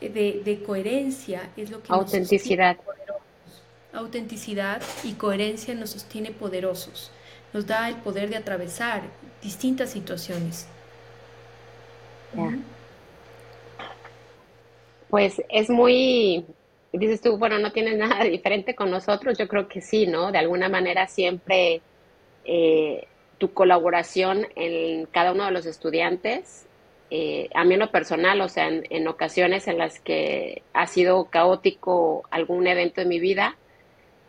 de, 0.09 0.63
coherencia 0.67 1.51
es 1.57 1.71
lo 1.71 1.83
que 1.83 1.93
Autenticidad. 1.93 2.77
Nos 2.77 4.01
Autenticidad 4.01 4.83
y 5.05 5.13
coherencia 5.13 5.75
nos 5.75 5.91
sostiene 5.91 6.31
poderosos. 6.31 7.11
Nos 7.53 7.67
da 7.67 7.89
el 7.89 7.97
poder 7.97 8.31
de 8.31 8.37
atravesar 8.37 9.03
distintas 9.43 9.91
situaciones. 9.91 10.67
Pues 15.11 15.43
es 15.51 15.69
muy, 15.69 16.47
dices 16.93 17.21
tú, 17.21 17.37
bueno, 17.37 17.59
no 17.59 17.71
tienes 17.73 17.99
nada 17.99 18.25
diferente 18.25 18.75
con 18.75 18.91
nosotros. 18.91 19.37
Yo 19.37 19.47
creo 19.47 19.69
que 19.69 19.83
sí, 19.83 20.07
¿no? 20.07 20.33
De 20.33 20.39
alguna 20.39 20.71
manera 20.71 21.07
siempre 21.07 21.83
eh, 22.45 23.07
tu 23.37 23.53
colaboración 23.53 24.47
en 24.57 25.07
cada 25.07 25.33
uno 25.33 25.45
de 25.45 25.51
los 25.51 25.67
estudiantes 25.67 26.67
eh, 27.15 27.51
a 27.55 27.65
mí 27.65 27.75
en 27.75 27.81
lo 27.81 27.91
personal, 27.91 28.41
o 28.41 28.49
sea, 28.49 28.69
en, 28.69 29.07
ocasiones 29.07 29.69
en 29.69 29.77
las 29.77 30.01
que 30.01 30.63
ha 30.73 30.87
sido 30.87 31.27
caótico 31.27 32.23
algún 32.31 32.67
evento 32.67 33.03
en 33.03 33.09
mi 33.09 33.21
vida, 33.21 33.59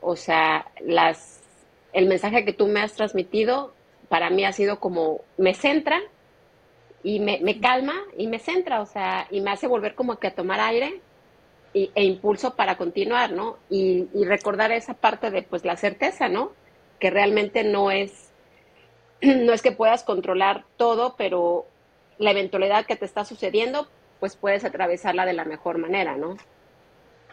o 0.01 0.17
sea, 0.17 0.69
las, 0.81 1.41
el 1.93 2.07
mensaje 2.07 2.43
que 2.43 2.51
tú 2.51 2.67
me 2.67 2.81
has 2.81 2.91
transmitido 2.91 3.73
para 4.09 4.29
mí 4.29 4.43
ha 4.43 4.51
sido 4.51 4.81
como, 4.81 5.21
me 5.37 5.53
centra 5.53 6.01
y 7.03 7.21
me, 7.21 7.61
calma 7.61 7.93
y 8.17 8.27
me 8.27 8.37
centra, 8.37 8.81
o 8.81 8.85
sea, 8.85 9.27
y 9.31 9.39
me 9.39 9.51
hace 9.51 9.67
volver 9.67 9.95
como 9.95 10.17
que 10.19 10.27
a 10.27 10.35
tomar 10.35 10.59
aire 10.59 10.99
y, 11.73 11.89
e 11.95 12.03
impulso 12.03 12.57
para 12.57 12.75
continuar, 12.75 13.31
¿no? 13.31 13.59
Y, 13.69 14.09
y 14.13 14.25
recordar 14.25 14.73
esa 14.73 14.93
parte 14.93 15.31
de, 15.31 15.43
pues, 15.43 15.63
la 15.63 15.77
certeza, 15.77 16.27
¿no? 16.27 16.51
Que 16.99 17.11
realmente 17.11 17.63
no 17.63 17.91
es, 17.91 18.29
no 19.21 19.53
es 19.53 19.61
que 19.61 19.71
puedas 19.71 20.03
controlar 20.03 20.65
todo, 20.75 21.15
pero 21.17 21.65
la 22.17 22.31
eventualidad 22.31 22.85
que 22.85 22.95
te 22.95 23.05
está 23.05 23.25
sucediendo, 23.25 23.87
pues 24.19 24.35
puedes 24.35 24.63
atravesarla 24.63 25.25
de 25.25 25.33
la 25.33 25.45
mejor 25.45 25.77
manera, 25.77 26.15
¿no? 26.17 26.37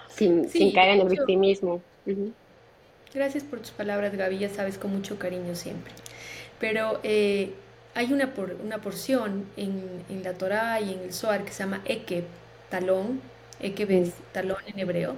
Sin, 0.08 0.46
caer 0.72 0.96
en 0.96 1.00
el 1.02 1.08
victimismo. 1.08 1.80
Gracias 3.14 3.44
por 3.44 3.60
tus 3.60 3.70
palabras, 3.70 4.16
Gaby, 4.16 4.38
ya 4.38 4.48
sabes, 4.48 4.78
con 4.78 4.92
mucho 4.92 5.18
cariño 5.18 5.54
siempre. 5.54 5.92
Pero 6.58 7.00
eh, 7.02 7.54
hay 7.94 8.12
una, 8.12 8.34
por, 8.34 8.56
una 8.62 8.78
porción 8.78 9.46
en, 9.56 10.04
en, 10.08 10.22
la 10.22 10.34
Torá 10.34 10.80
y 10.80 10.92
en 10.92 11.00
el 11.00 11.12
Zohar 11.12 11.44
que 11.44 11.52
se 11.52 11.62
llama 11.62 11.82
Ekeb, 11.84 12.24
talón, 12.68 13.20
Ekeb 13.60 13.90
es 13.90 14.12
talón 14.32 14.58
en 14.66 14.78
hebreo, 14.78 15.16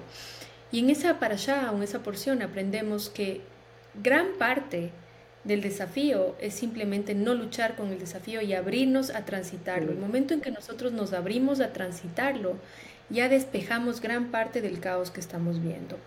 y 0.70 0.80
en 0.80 0.90
esa 0.90 1.18
parashá, 1.18 1.70
o 1.70 1.76
en 1.76 1.82
esa 1.82 2.02
porción, 2.02 2.40
aprendemos 2.40 3.10
que 3.10 3.42
gran 4.02 4.32
parte 4.38 4.90
del 5.44 5.60
desafío 5.60 6.36
es 6.40 6.54
simplemente 6.54 7.14
no 7.14 7.34
luchar 7.34 7.74
con 7.74 7.90
el 7.90 7.98
desafío 7.98 8.42
y 8.42 8.54
abrirnos 8.54 9.10
a 9.10 9.24
transitarlo. 9.24 9.90
El 9.90 9.98
momento 9.98 10.34
en 10.34 10.40
que 10.40 10.50
nosotros 10.50 10.92
nos 10.92 11.12
abrimos 11.12 11.60
a 11.60 11.72
transitarlo, 11.72 12.56
ya 13.10 13.28
despejamos 13.28 14.00
gran 14.00 14.30
parte 14.30 14.60
del 14.60 14.80
caos 14.80 15.10
que 15.10 15.20
estamos 15.20 15.60
viendo. 15.60 15.98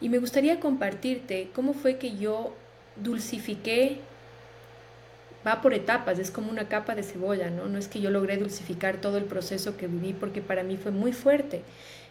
Y 0.00 0.08
me 0.08 0.18
gustaría 0.18 0.60
compartirte 0.60 1.50
cómo 1.52 1.72
fue 1.72 1.96
que 1.96 2.16
yo 2.16 2.54
dulcifiqué, 2.96 3.98
va 5.46 5.62
por 5.62 5.74
etapas, 5.74 6.18
es 6.18 6.30
como 6.30 6.50
una 6.50 6.68
capa 6.68 6.94
de 6.94 7.02
cebolla, 7.02 7.50
¿no? 7.50 7.66
No 7.66 7.78
es 7.78 7.88
que 7.88 8.00
yo 8.00 8.10
logré 8.10 8.36
dulcificar 8.36 9.00
todo 9.00 9.18
el 9.18 9.24
proceso 9.24 9.76
que 9.76 9.86
viví 9.86 10.12
porque 10.12 10.42
para 10.42 10.62
mí 10.62 10.76
fue 10.76 10.92
muy 10.92 11.12
fuerte. 11.12 11.62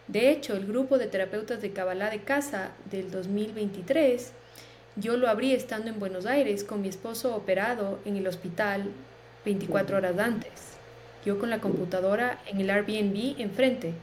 De 0.07 0.29
hecho, 0.29 0.55
el 0.55 0.65
grupo 0.65 0.97
de 0.97 1.07
terapeutas 1.07 1.61
de 1.61 1.71
Kabbalah 1.71 2.09
de 2.09 2.21
casa 2.21 2.71
del 2.91 3.11
2023 3.11 4.33
yo 4.95 5.17
lo 5.17 5.27
abrí 5.27 5.53
estando 5.53 5.89
en 5.89 5.99
Buenos 5.99 6.25
Aires 6.25 6.63
con 6.63 6.81
mi 6.81 6.87
esposo 6.87 7.35
operado 7.35 7.99
en 8.05 8.15
el 8.15 8.27
hospital 8.27 8.91
24 9.43 9.97
horas 9.97 10.17
antes. 10.19 10.51
Yo 11.25 11.39
con 11.39 11.49
la 11.49 11.59
computadora 11.59 12.39
en 12.45 12.61
el 12.61 12.69
Airbnb 12.69 13.39
enfrente, 13.39 13.93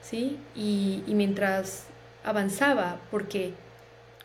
¿sí? 0.00 0.38
Y, 0.54 1.04
y 1.06 1.14
mientras 1.14 1.86
avanzaba, 2.24 2.98
porque 3.10 3.52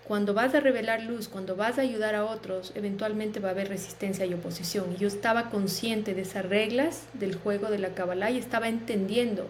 cuando 0.05 0.33
vas 0.33 0.55
a 0.55 0.59
revelar 0.59 1.03
luz, 1.03 1.27
cuando 1.27 1.55
vas 1.55 1.77
a 1.77 1.81
ayudar 1.81 2.15
a 2.15 2.25
otros, 2.25 2.71
eventualmente 2.75 3.39
va 3.39 3.49
a 3.49 3.51
haber 3.51 3.69
resistencia 3.69 4.25
y 4.25 4.33
oposición. 4.33 4.93
Y 4.93 4.97
yo 4.97 5.07
estaba 5.07 5.49
consciente 5.49 6.15
de 6.15 6.23
esas 6.23 6.45
reglas 6.45 7.03
del 7.13 7.35
juego 7.35 7.69
de 7.69 7.79
la 7.79 7.89
Kabbalah 7.89 8.31
y 8.31 8.37
estaba 8.37 8.67
entendiendo 8.67 9.47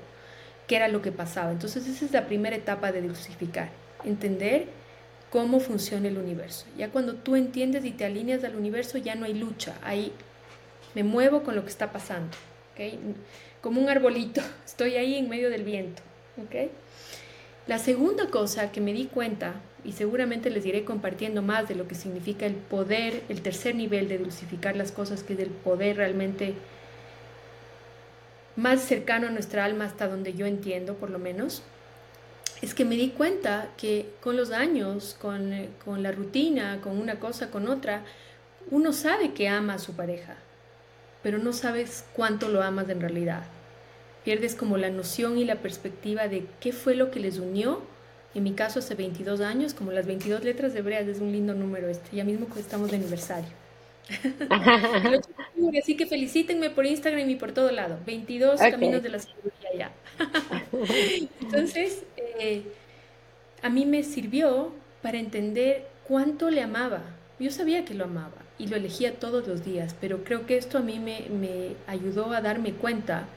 qué 0.67 0.75
era 0.75 0.89
lo 0.89 1.01
que 1.01 1.11
pasaba. 1.11 1.51
Entonces 1.51 1.87
esa 1.87 2.05
es 2.05 2.11
la 2.11 2.25
primera 2.27 2.55
etapa 2.55 2.91
de 2.91 3.01
dulcificar, 3.01 3.69
entender 4.03 4.80
cómo 5.31 5.59
funciona 5.59 6.09
el 6.09 6.17
universo. 6.17 6.65
Ya 6.77 6.89
cuando 6.89 7.15
tú 7.15 7.35
entiendes 7.35 7.85
y 7.85 7.91
te 7.91 8.05
alineas 8.05 8.43
al 8.43 8.55
universo, 8.55 8.99
ya 8.99 9.15
no 9.15 9.25
hay 9.25 9.33
lucha, 9.33 9.75
ahí 9.81 10.11
me 10.93 11.03
muevo 11.03 11.41
con 11.41 11.55
lo 11.55 11.63
que 11.63 11.69
está 11.69 11.91
pasando, 11.91 12.37
¿okay? 12.73 12.99
como 13.61 13.81
un 13.81 13.89
arbolito, 13.89 14.41
estoy 14.65 14.95
ahí 14.95 15.15
en 15.15 15.29
medio 15.29 15.49
del 15.49 15.63
viento. 15.63 16.03
¿okay? 16.45 16.69
La 17.65 17.79
segunda 17.79 18.27
cosa 18.27 18.71
que 18.71 18.81
me 18.81 18.91
di 18.93 19.05
cuenta, 19.05 19.53
y 19.85 19.93
seguramente 19.93 20.49
les 20.49 20.65
iré 20.65 20.83
compartiendo 20.83 21.41
más 21.41 21.67
de 21.67 21.75
lo 21.75 21.87
que 21.87 21.95
significa 21.95 22.45
el 22.45 22.53
poder, 22.53 23.23
el 23.29 23.41
tercer 23.41 23.73
nivel 23.73 24.09
de 24.09 24.17
dulcificar 24.17 24.75
las 24.75 24.91
cosas, 24.91 25.23
que 25.23 25.33
es 25.33 25.39
el 25.39 25.49
poder 25.49 25.97
realmente 25.97 26.53
más 28.57 28.81
cercano 28.81 29.27
a 29.27 29.31
nuestra 29.31 29.63
alma 29.63 29.85
hasta 29.85 30.07
donde 30.07 30.33
yo 30.33 30.45
entiendo, 30.45 30.95
por 30.95 31.09
lo 31.09 31.19
menos, 31.19 31.63
es 32.61 32.75
que 32.75 32.85
me 32.85 32.95
di 32.95 33.09
cuenta 33.09 33.69
que 33.77 34.13
con 34.21 34.37
los 34.37 34.51
años, 34.51 35.15
con, 35.19 35.51
con, 35.83 36.03
la 36.03 36.11
rutina, 36.11 36.79
con 36.81 36.99
una 36.99 37.19
cosa, 37.19 37.49
con 37.49 37.67
otra, 37.67 38.03
uno 38.69 38.93
sabe 38.93 39.33
que 39.33 39.47
ama 39.47 39.75
a 39.75 39.79
su 39.79 39.95
pareja, 39.95 40.35
pero 41.23 41.39
no 41.39 41.53
sabes 41.53 42.05
cuánto 42.13 42.49
lo 42.49 42.61
amas 42.61 42.87
en 42.89 43.01
realidad. 43.01 43.43
Pierdes 44.23 44.53
como 44.55 44.77
la 44.77 44.89
noción 44.89 45.39
y 45.39 45.45
la 45.45 45.55
perspectiva 45.55 46.27
de 46.27 46.45
qué 46.59 46.71
fue 46.71 46.93
lo 46.93 47.09
que 47.09 47.19
les 47.19 47.39
unió. 47.39 47.81
En 48.35 48.43
mi 48.43 48.53
caso, 48.53 48.79
hace 48.79 48.93
22 48.93 49.41
años, 49.41 49.73
como 49.73 49.91
las 49.91 50.05
22 50.05 50.43
letras 50.43 50.75
hebreas, 50.75 51.07
es 51.07 51.19
un 51.19 51.31
lindo 51.31 51.55
número 51.55 51.89
este, 51.89 52.15
ya 52.15 52.23
mismo 52.23 52.47
que 52.47 52.59
estamos 52.59 52.91
de 52.91 52.97
aniversario. 52.97 53.49
Así 55.81 55.95
que 55.95 56.05
felicítenme 56.05 56.69
por 56.69 56.85
Instagram 56.85 57.29
y 57.29 57.35
por 57.35 57.51
todo 57.51 57.71
lado. 57.71 57.97
22 58.05 58.59
caminos 58.59 59.03
de 59.03 59.09
la 59.09 59.19
sabiduría 59.19 59.69
ya. 59.77 59.91
Entonces, 61.41 62.03
eh, 62.41 62.63
a 63.61 63.69
mí 63.69 63.85
me 63.85 64.03
sirvió 64.03 64.71
para 65.01 65.19
entender 65.19 65.87
cuánto 66.07 66.49
le 66.49 66.61
amaba. 66.61 67.01
Yo 67.39 67.51
sabía 67.51 67.85
que 67.85 67.93
lo 67.93 68.05
amaba 68.05 68.41
y 68.57 68.67
lo 68.67 68.75
elegía 68.75 69.19
todos 69.19 69.47
los 69.47 69.63
días, 69.63 69.95
pero 70.01 70.23
creo 70.23 70.45
que 70.45 70.57
esto 70.57 70.77
a 70.77 70.81
mí 70.81 70.99
me, 70.99 71.27
me 71.29 71.75
ayudó 71.87 72.31
a 72.31 72.41
darme 72.41 72.73
cuenta 72.73 73.27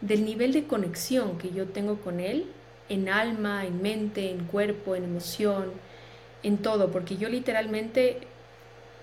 del 0.00 0.24
nivel 0.24 0.52
de 0.52 0.64
conexión 0.64 1.38
que 1.38 1.50
yo 1.50 1.66
tengo 1.66 2.00
con 2.00 2.20
él 2.20 2.46
en 2.88 3.08
alma, 3.08 3.64
en 3.64 3.80
mente, 3.80 4.30
en 4.30 4.44
cuerpo, 4.46 4.94
en 4.94 5.04
emoción, 5.04 5.72
en 6.42 6.58
todo, 6.58 6.90
porque 6.90 7.16
yo 7.16 7.28
literalmente, 7.28 8.18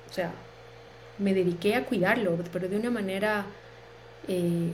o 0.09 0.13
sea, 0.13 0.31
me 1.17 1.33
dediqué 1.33 1.75
a 1.75 1.85
cuidarlo, 1.85 2.37
pero 2.51 2.67
de 2.67 2.77
una 2.77 2.91
manera 2.91 3.45
eh, 4.27 4.71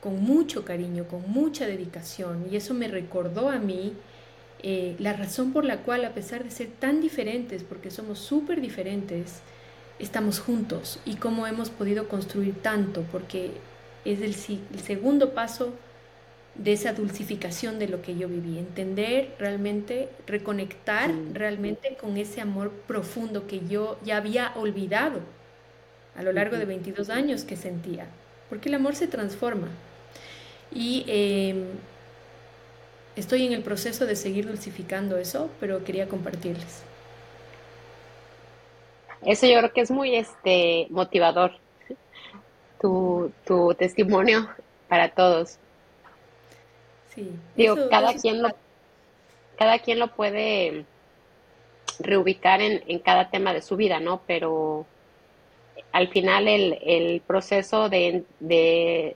con 0.00 0.22
mucho 0.22 0.64
cariño, 0.64 1.06
con 1.06 1.30
mucha 1.30 1.66
dedicación. 1.66 2.46
Y 2.50 2.56
eso 2.56 2.74
me 2.74 2.88
recordó 2.88 3.48
a 3.48 3.58
mí 3.58 3.94
eh, 4.62 4.94
la 4.98 5.12
razón 5.12 5.52
por 5.52 5.64
la 5.64 5.78
cual, 5.78 6.04
a 6.04 6.14
pesar 6.14 6.44
de 6.44 6.50
ser 6.50 6.68
tan 6.68 7.00
diferentes, 7.00 7.64
porque 7.64 7.90
somos 7.90 8.18
súper 8.18 8.60
diferentes, 8.60 9.40
estamos 9.98 10.40
juntos 10.40 11.00
y 11.04 11.16
cómo 11.16 11.46
hemos 11.46 11.70
podido 11.70 12.08
construir 12.08 12.54
tanto, 12.62 13.02
porque 13.10 13.52
es 14.04 14.20
el, 14.20 14.34
el 14.72 14.80
segundo 14.80 15.34
paso 15.34 15.72
de 16.54 16.72
esa 16.72 16.92
dulcificación 16.92 17.78
de 17.78 17.88
lo 17.88 18.02
que 18.02 18.16
yo 18.16 18.28
viví, 18.28 18.58
entender 18.58 19.34
realmente, 19.38 20.10
reconectar 20.26 21.10
realmente 21.32 21.96
con 22.00 22.16
ese 22.16 22.40
amor 22.40 22.70
profundo 22.86 23.46
que 23.46 23.66
yo 23.66 23.98
ya 24.04 24.18
había 24.18 24.52
olvidado 24.56 25.20
a 26.14 26.22
lo 26.22 26.32
largo 26.32 26.58
de 26.58 26.66
22 26.66 27.08
años 27.10 27.44
que 27.44 27.56
sentía, 27.56 28.06
porque 28.48 28.68
el 28.68 28.74
amor 28.74 28.94
se 28.94 29.06
transforma. 29.06 29.68
Y 30.74 31.04
em, 31.06 31.64
estoy 33.16 33.46
en 33.46 33.52
el 33.52 33.62
proceso 33.62 34.06
de 34.06 34.16
seguir 34.16 34.46
dulcificando 34.46 35.18
eso, 35.18 35.50
pero 35.60 35.84
quería 35.84 36.08
compartirles. 36.08 36.82
Eso 39.24 39.46
yo 39.46 39.58
creo 39.58 39.72
que 39.72 39.80
es 39.82 39.90
muy 39.90 40.16
este 40.16 40.86
motivador, 40.90 41.52
tu, 42.80 43.32
tu 43.46 43.74
testimonio 43.74 44.48
para 44.88 45.10
todos. 45.10 45.58
Sí. 47.14 47.30
Digo, 47.56 47.76
cada 47.88 48.14
quien 48.14 48.42
lo 48.42 48.50
cada 49.56 49.78
quien 49.78 50.00
lo 50.00 50.08
puede 50.08 50.84
reubicar 52.00 52.60
en, 52.60 52.82
en, 52.88 52.98
cada 52.98 53.30
tema 53.30 53.52
de 53.54 53.62
su 53.62 53.76
vida, 53.76 54.00
¿no? 54.00 54.22
Pero 54.26 54.86
al 55.92 56.08
final 56.08 56.48
el, 56.48 56.78
el 56.82 57.20
proceso 57.20 57.88
de, 57.88 58.24
de, 58.40 59.14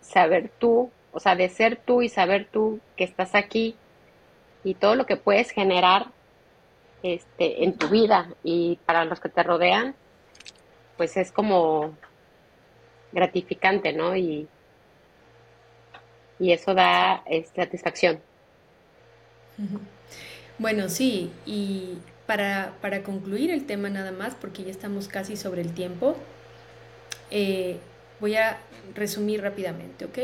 saber 0.00 0.50
tú, 0.58 0.90
o 1.16 1.20
sea, 1.20 1.34
de 1.34 1.48
ser 1.48 1.76
tú 1.76 2.02
y 2.02 2.10
saber 2.10 2.46
tú 2.52 2.78
que 2.94 3.04
estás 3.04 3.34
aquí 3.34 3.74
y 4.62 4.74
todo 4.74 4.96
lo 4.96 5.06
que 5.06 5.16
puedes 5.16 5.50
generar 5.50 6.08
este, 7.02 7.64
en 7.64 7.78
tu 7.78 7.88
vida 7.88 8.34
y 8.44 8.78
para 8.84 9.06
los 9.06 9.18
que 9.18 9.30
te 9.30 9.42
rodean, 9.42 9.94
pues 10.98 11.16
es 11.16 11.32
como 11.32 11.96
gratificante, 13.12 13.94
¿no? 13.94 14.14
Y, 14.14 14.46
y 16.38 16.52
eso 16.52 16.74
da 16.74 17.24
satisfacción. 17.54 18.20
Bueno, 20.58 20.90
sí, 20.90 21.32
y 21.46 21.96
para, 22.26 22.74
para, 22.82 23.02
concluir 23.02 23.50
el 23.50 23.64
tema 23.64 23.88
nada 23.88 24.12
más, 24.12 24.34
porque 24.34 24.64
ya 24.64 24.70
estamos 24.70 25.08
casi 25.08 25.36
sobre 25.36 25.62
el 25.62 25.72
tiempo, 25.72 26.14
eh, 27.30 27.78
voy 28.20 28.36
a 28.36 28.58
resumir 28.94 29.40
rápidamente, 29.40 30.04
¿ok? 30.04 30.18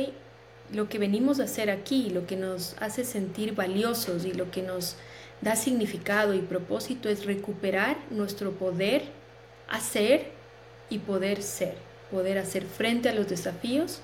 Lo 0.72 0.88
que 0.88 0.98
venimos 0.98 1.40
a 1.40 1.44
hacer 1.44 1.70
aquí, 1.70 2.10
lo 2.10 2.26
que 2.26 2.36
nos 2.36 2.76
hace 2.80 3.04
sentir 3.04 3.54
valiosos 3.54 4.24
y 4.24 4.32
lo 4.32 4.50
que 4.50 4.62
nos 4.62 4.96
da 5.40 5.56
significado 5.56 6.34
y 6.34 6.38
propósito 6.38 7.08
es 7.08 7.26
recuperar 7.26 7.96
nuestro 8.10 8.52
poder 8.52 9.02
hacer 9.68 10.30
y 10.88 10.98
poder 10.98 11.42
ser, 11.42 11.74
poder 12.10 12.38
hacer 12.38 12.64
frente 12.64 13.08
a 13.08 13.14
los 13.14 13.28
desafíos, 13.28 14.00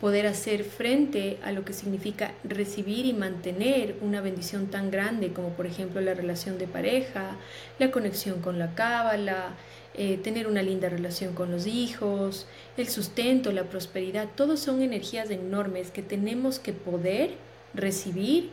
poder 0.00 0.26
hacer 0.26 0.64
frente 0.64 1.38
a 1.44 1.52
lo 1.52 1.64
que 1.64 1.72
significa 1.72 2.32
recibir 2.44 3.06
y 3.06 3.12
mantener 3.12 3.96
una 4.00 4.20
bendición 4.20 4.66
tan 4.66 4.90
grande 4.90 5.32
como 5.32 5.50
por 5.50 5.66
ejemplo 5.66 6.00
la 6.00 6.14
relación 6.14 6.58
de 6.58 6.66
pareja, 6.66 7.36
la 7.78 7.90
conexión 7.90 8.40
con 8.40 8.58
la 8.58 8.74
cábala, 8.74 9.54
eh, 9.94 10.16
tener 10.16 10.46
una 10.46 10.62
linda 10.62 10.88
relación 10.88 11.34
con 11.34 11.50
los 11.50 11.66
hijos, 11.66 12.46
el 12.78 12.88
sustento, 12.88 13.52
la 13.52 13.64
prosperidad, 13.64 14.28
todos 14.34 14.58
son 14.60 14.80
energías 14.80 15.28
enormes 15.30 15.90
que 15.90 16.02
tenemos 16.02 16.58
que 16.58 16.72
poder 16.72 17.32
recibir 17.74 18.50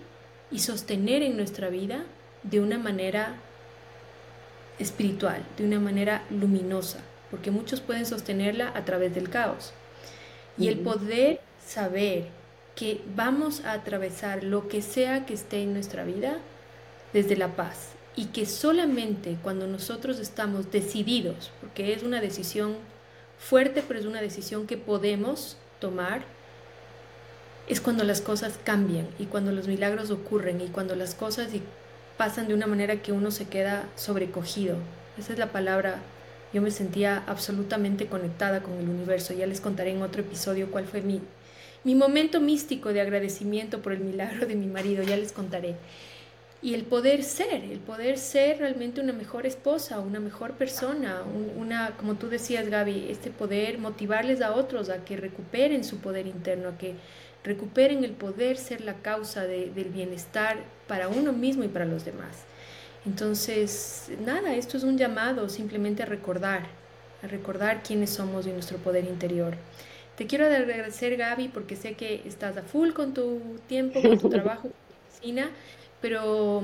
y 0.51 0.59
sostener 0.59 1.23
en 1.23 1.37
nuestra 1.37 1.69
vida 1.69 2.03
de 2.43 2.59
una 2.59 2.77
manera 2.77 3.35
espiritual, 4.79 5.41
de 5.57 5.63
una 5.63 5.79
manera 5.79 6.23
luminosa, 6.29 6.99
porque 7.31 7.51
muchos 7.51 7.79
pueden 7.79 8.05
sostenerla 8.05 8.73
a 8.75 8.83
través 8.83 9.15
del 9.15 9.29
caos. 9.29 9.71
Y 10.57 10.67
el 10.67 10.79
poder 10.79 11.39
saber 11.65 12.27
que 12.75 13.01
vamos 13.15 13.63
a 13.63 13.73
atravesar 13.73 14.43
lo 14.43 14.67
que 14.67 14.81
sea 14.81 15.25
que 15.25 15.35
esté 15.35 15.63
en 15.63 15.71
nuestra 15.71 16.03
vida 16.03 16.37
desde 17.13 17.37
la 17.37 17.55
paz 17.55 17.93
y 18.19 18.25
que 18.25 18.45
solamente 18.45 19.37
cuando 19.41 19.65
nosotros 19.65 20.19
estamos 20.19 20.69
decididos, 20.73 21.51
porque 21.61 21.93
es 21.93 22.03
una 22.03 22.19
decisión 22.19 22.75
fuerte, 23.37 23.81
pero 23.87 23.97
es 23.97 24.05
una 24.05 24.19
decisión 24.19 24.67
que 24.67 24.75
podemos 24.75 25.55
tomar, 25.79 26.23
es 27.69 27.79
cuando 27.79 28.03
las 28.03 28.19
cosas 28.19 28.59
cambian 28.61 29.07
y 29.19 29.27
cuando 29.27 29.53
los 29.53 29.69
milagros 29.69 30.11
ocurren 30.11 30.59
y 30.59 30.67
cuando 30.67 30.97
las 30.97 31.15
cosas 31.15 31.47
pasan 32.17 32.49
de 32.49 32.53
una 32.53 32.67
manera 32.67 33.01
que 33.01 33.13
uno 33.13 33.31
se 33.31 33.47
queda 33.47 33.87
sobrecogido. 33.95 34.75
Esa 35.17 35.31
es 35.31 35.39
la 35.39 35.53
palabra. 35.53 36.01
Yo 36.51 36.61
me 36.61 36.71
sentía 36.71 37.23
absolutamente 37.25 38.07
conectada 38.07 38.61
con 38.61 38.73
el 38.79 38.89
universo. 38.89 39.33
Ya 39.33 39.47
les 39.47 39.61
contaré 39.61 39.91
en 39.91 40.01
otro 40.01 40.23
episodio 40.23 40.71
cuál 40.71 40.83
fue 40.83 40.99
mi, 40.99 41.21
mi 41.85 41.95
momento 41.95 42.41
místico 42.41 42.91
de 42.91 42.99
agradecimiento 42.99 43.81
por 43.81 43.93
el 43.93 44.01
milagro 44.01 44.45
de 44.45 44.55
mi 44.55 44.67
marido. 44.67 45.03
Ya 45.03 45.15
les 45.15 45.31
contaré. 45.31 45.77
Y 46.61 46.73
el 46.73 46.83
poder 46.83 47.23
ser, 47.23 47.63
el 47.63 47.79
poder 47.79 48.17
ser 48.17 48.57
realmente 48.59 48.99
una 48.99 49.13
mejor 49.13 49.45
esposa, 49.45 49.99
una 49.99 50.19
mejor 50.19 50.53
persona, 50.53 51.23
una, 51.55 51.95
como 51.95 52.15
tú 52.15 52.27
decías 52.27 52.67
Gaby, 52.67 53.07
este 53.09 53.29
poder 53.29 53.77
motivarles 53.77 54.41
a 54.41 54.53
otros 54.53 54.89
a 54.89 55.05
que 55.05 55.15
recuperen 55.15 55.85
su 55.85 55.99
poder 55.99 56.27
interno, 56.27 56.69
a 56.69 56.77
que 56.77 56.95
recuperen 57.45 58.03
el 58.03 58.11
poder 58.11 58.57
ser 58.57 58.81
la 58.81 58.95
causa 58.95 59.45
del 59.45 59.89
bienestar 59.89 60.57
para 60.87 61.07
uno 61.07 61.31
mismo 61.31 61.63
y 61.63 61.69
para 61.69 61.85
los 61.85 62.03
demás. 62.03 62.43
Entonces, 63.05 64.11
nada, 64.25 64.55
esto 64.55 64.75
es 64.75 64.83
un 64.83 64.97
llamado 64.97 65.47
simplemente 65.47 66.03
a 66.03 66.05
recordar, 66.05 66.63
a 67.23 67.27
recordar 67.27 67.83
quiénes 67.83 68.09
somos 68.09 68.45
y 68.45 68.51
nuestro 68.51 68.77
poder 68.77 69.05
interior. 69.05 69.55
Te 70.17 70.27
quiero 70.27 70.45
agradecer, 70.45 71.15
Gaby, 71.15 71.47
porque 71.47 71.77
sé 71.77 71.93
que 71.93 72.21
estás 72.25 72.57
a 72.57 72.61
full 72.63 72.91
con 72.91 73.13
tu 73.13 73.39
tiempo, 73.67 74.01
con 74.01 74.19
tu 74.19 74.29
trabajo, 74.29 74.63
con 74.63 74.71
tu 74.71 75.15
oficina, 75.15 75.49
pero 76.01 76.61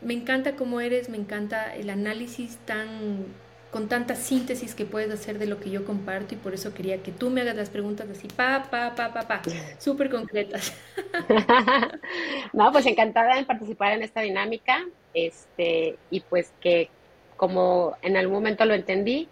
me 0.00 0.14
encanta 0.14 0.56
cómo 0.56 0.80
eres, 0.80 1.08
me 1.08 1.16
encanta 1.16 1.74
el 1.74 1.90
análisis 1.90 2.58
tan 2.66 3.26
con 3.74 3.88
tanta 3.88 4.14
síntesis 4.14 4.72
que 4.72 4.84
puedes 4.84 5.10
hacer 5.10 5.40
de 5.40 5.46
lo 5.46 5.58
que 5.58 5.68
yo 5.68 5.84
comparto 5.84 6.36
y 6.36 6.38
por 6.38 6.54
eso 6.54 6.72
quería 6.72 7.02
que 7.02 7.10
tú 7.10 7.28
me 7.28 7.40
hagas 7.40 7.56
las 7.56 7.70
preguntas 7.70 8.08
así, 8.08 8.28
pa, 8.28 8.68
pa, 8.70 8.94
pa, 8.94 9.12
pa, 9.12 9.22
pa, 9.26 9.42
súper 9.78 10.10
concretas. 10.10 10.72
no, 12.52 12.70
pues 12.70 12.86
encantada 12.86 13.34
de 13.34 13.44
participar 13.44 13.94
en 13.94 14.04
esta 14.04 14.20
dinámica, 14.20 14.78
este, 15.12 15.96
y 16.08 16.20
pues 16.20 16.52
que 16.60 16.88
como 17.36 17.96
en 18.02 18.16
algún 18.16 18.34
momento 18.36 18.64
lo 18.64 18.74
entendí, 18.74 19.28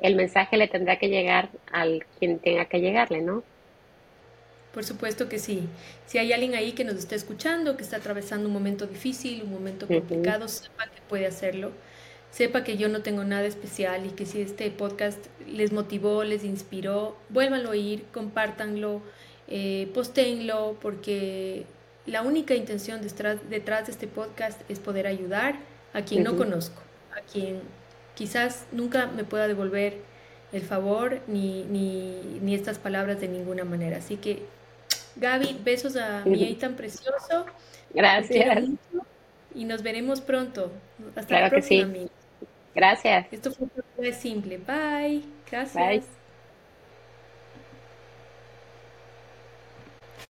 el 0.00 0.16
mensaje 0.16 0.56
le 0.56 0.66
tendrá 0.66 0.98
que 0.98 1.08
llegar 1.08 1.50
al 1.70 2.04
quien 2.18 2.40
tenga 2.40 2.64
que 2.64 2.80
llegarle, 2.80 3.20
¿no? 3.20 3.44
Por 4.74 4.84
supuesto 4.84 5.28
que 5.28 5.38
sí. 5.38 5.68
Si 6.06 6.18
hay 6.18 6.32
alguien 6.32 6.54
ahí 6.54 6.72
que 6.72 6.84
nos 6.84 6.96
está 6.96 7.14
escuchando, 7.14 7.76
que 7.76 7.84
está 7.84 7.96
atravesando 7.96 8.48
un 8.48 8.52
momento 8.52 8.86
difícil, 8.86 9.42
un 9.44 9.52
momento 9.52 9.86
complicado, 9.86 10.48
sepa 10.48 10.86
que 10.86 11.00
puede 11.08 11.26
hacerlo 11.26 11.72
sepa 12.34 12.64
que 12.64 12.76
yo 12.76 12.88
no 12.88 13.00
tengo 13.00 13.22
nada 13.22 13.46
especial 13.46 14.06
y 14.06 14.08
que 14.08 14.26
si 14.26 14.40
este 14.40 14.68
podcast 14.68 15.24
les 15.46 15.70
motivó, 15.70 16.24
les 16.24 16.42
inspiró, 16.42 17.16
vuélvanlo 17.28 17.68
a 17.68 17.72
oír, 17.72 18.06
compártanlo, 18.12 19.02
eh, 19.46 19.88
postéenlo, 19.94 20.76
porque 20.82 21.64
la 22.06 22.22
única 22.22 22.56
intención 22.56 23.02
detrás, 23.02 23.38
detrás, 23.48 23.86
de 23.86 23.92
este 23.92 24.08
podcast 24.08 24.60
es 24.68 24.80
poder 24.80 25.06
ayudar 25.06 25.60
a 25.92 26.02
quien 26.02 26.24
no 26.24 26.36
conozco, 26.36 26.82
a 27.16 27.20
quien 27.20 27.60
quizás 28.16 28.66
nunca 28.72 29.06
me 29.06 29.22
pueda 29.22 29.46
devolver 29.46 29.98
el 30.52 30.62
favor 30.62 31.20
ni, 31.28 31.62
ni, 31.64 32.20
ni 32.42 32.56
estas 32.56 32.80
palabras 32.80 33.20
de 33.20 33.28
ninguna 33.28 33.64
manera. 33.64 33.98
Así 33.98 34.16
que, 34.16 34.42
Gaby, 35.16 35.60
besos 35.62 35.96
a 35.96 36.24
mi 36.24 36.54
tan 36.54 36.74
precioso. 36.74 37.46
Gracias. 37.92 38.68
Y 39.54 39.64
nos 39.64 39.82
veremos 39.82 40.20
pronto. 40.20 40.72
Hasta 41.14 41.40
la 41.40 41.50
próxima, 41.50 41.92
sí. 41.92 42.08
Gracias. 42.74 43.26
Esto 43.30 43.52
fue 43.96 44.12
simple. 44.12 44.58
Bye. 44.58 45.22
Gracias. 45.50 45.74
Bye. 45.74 46.23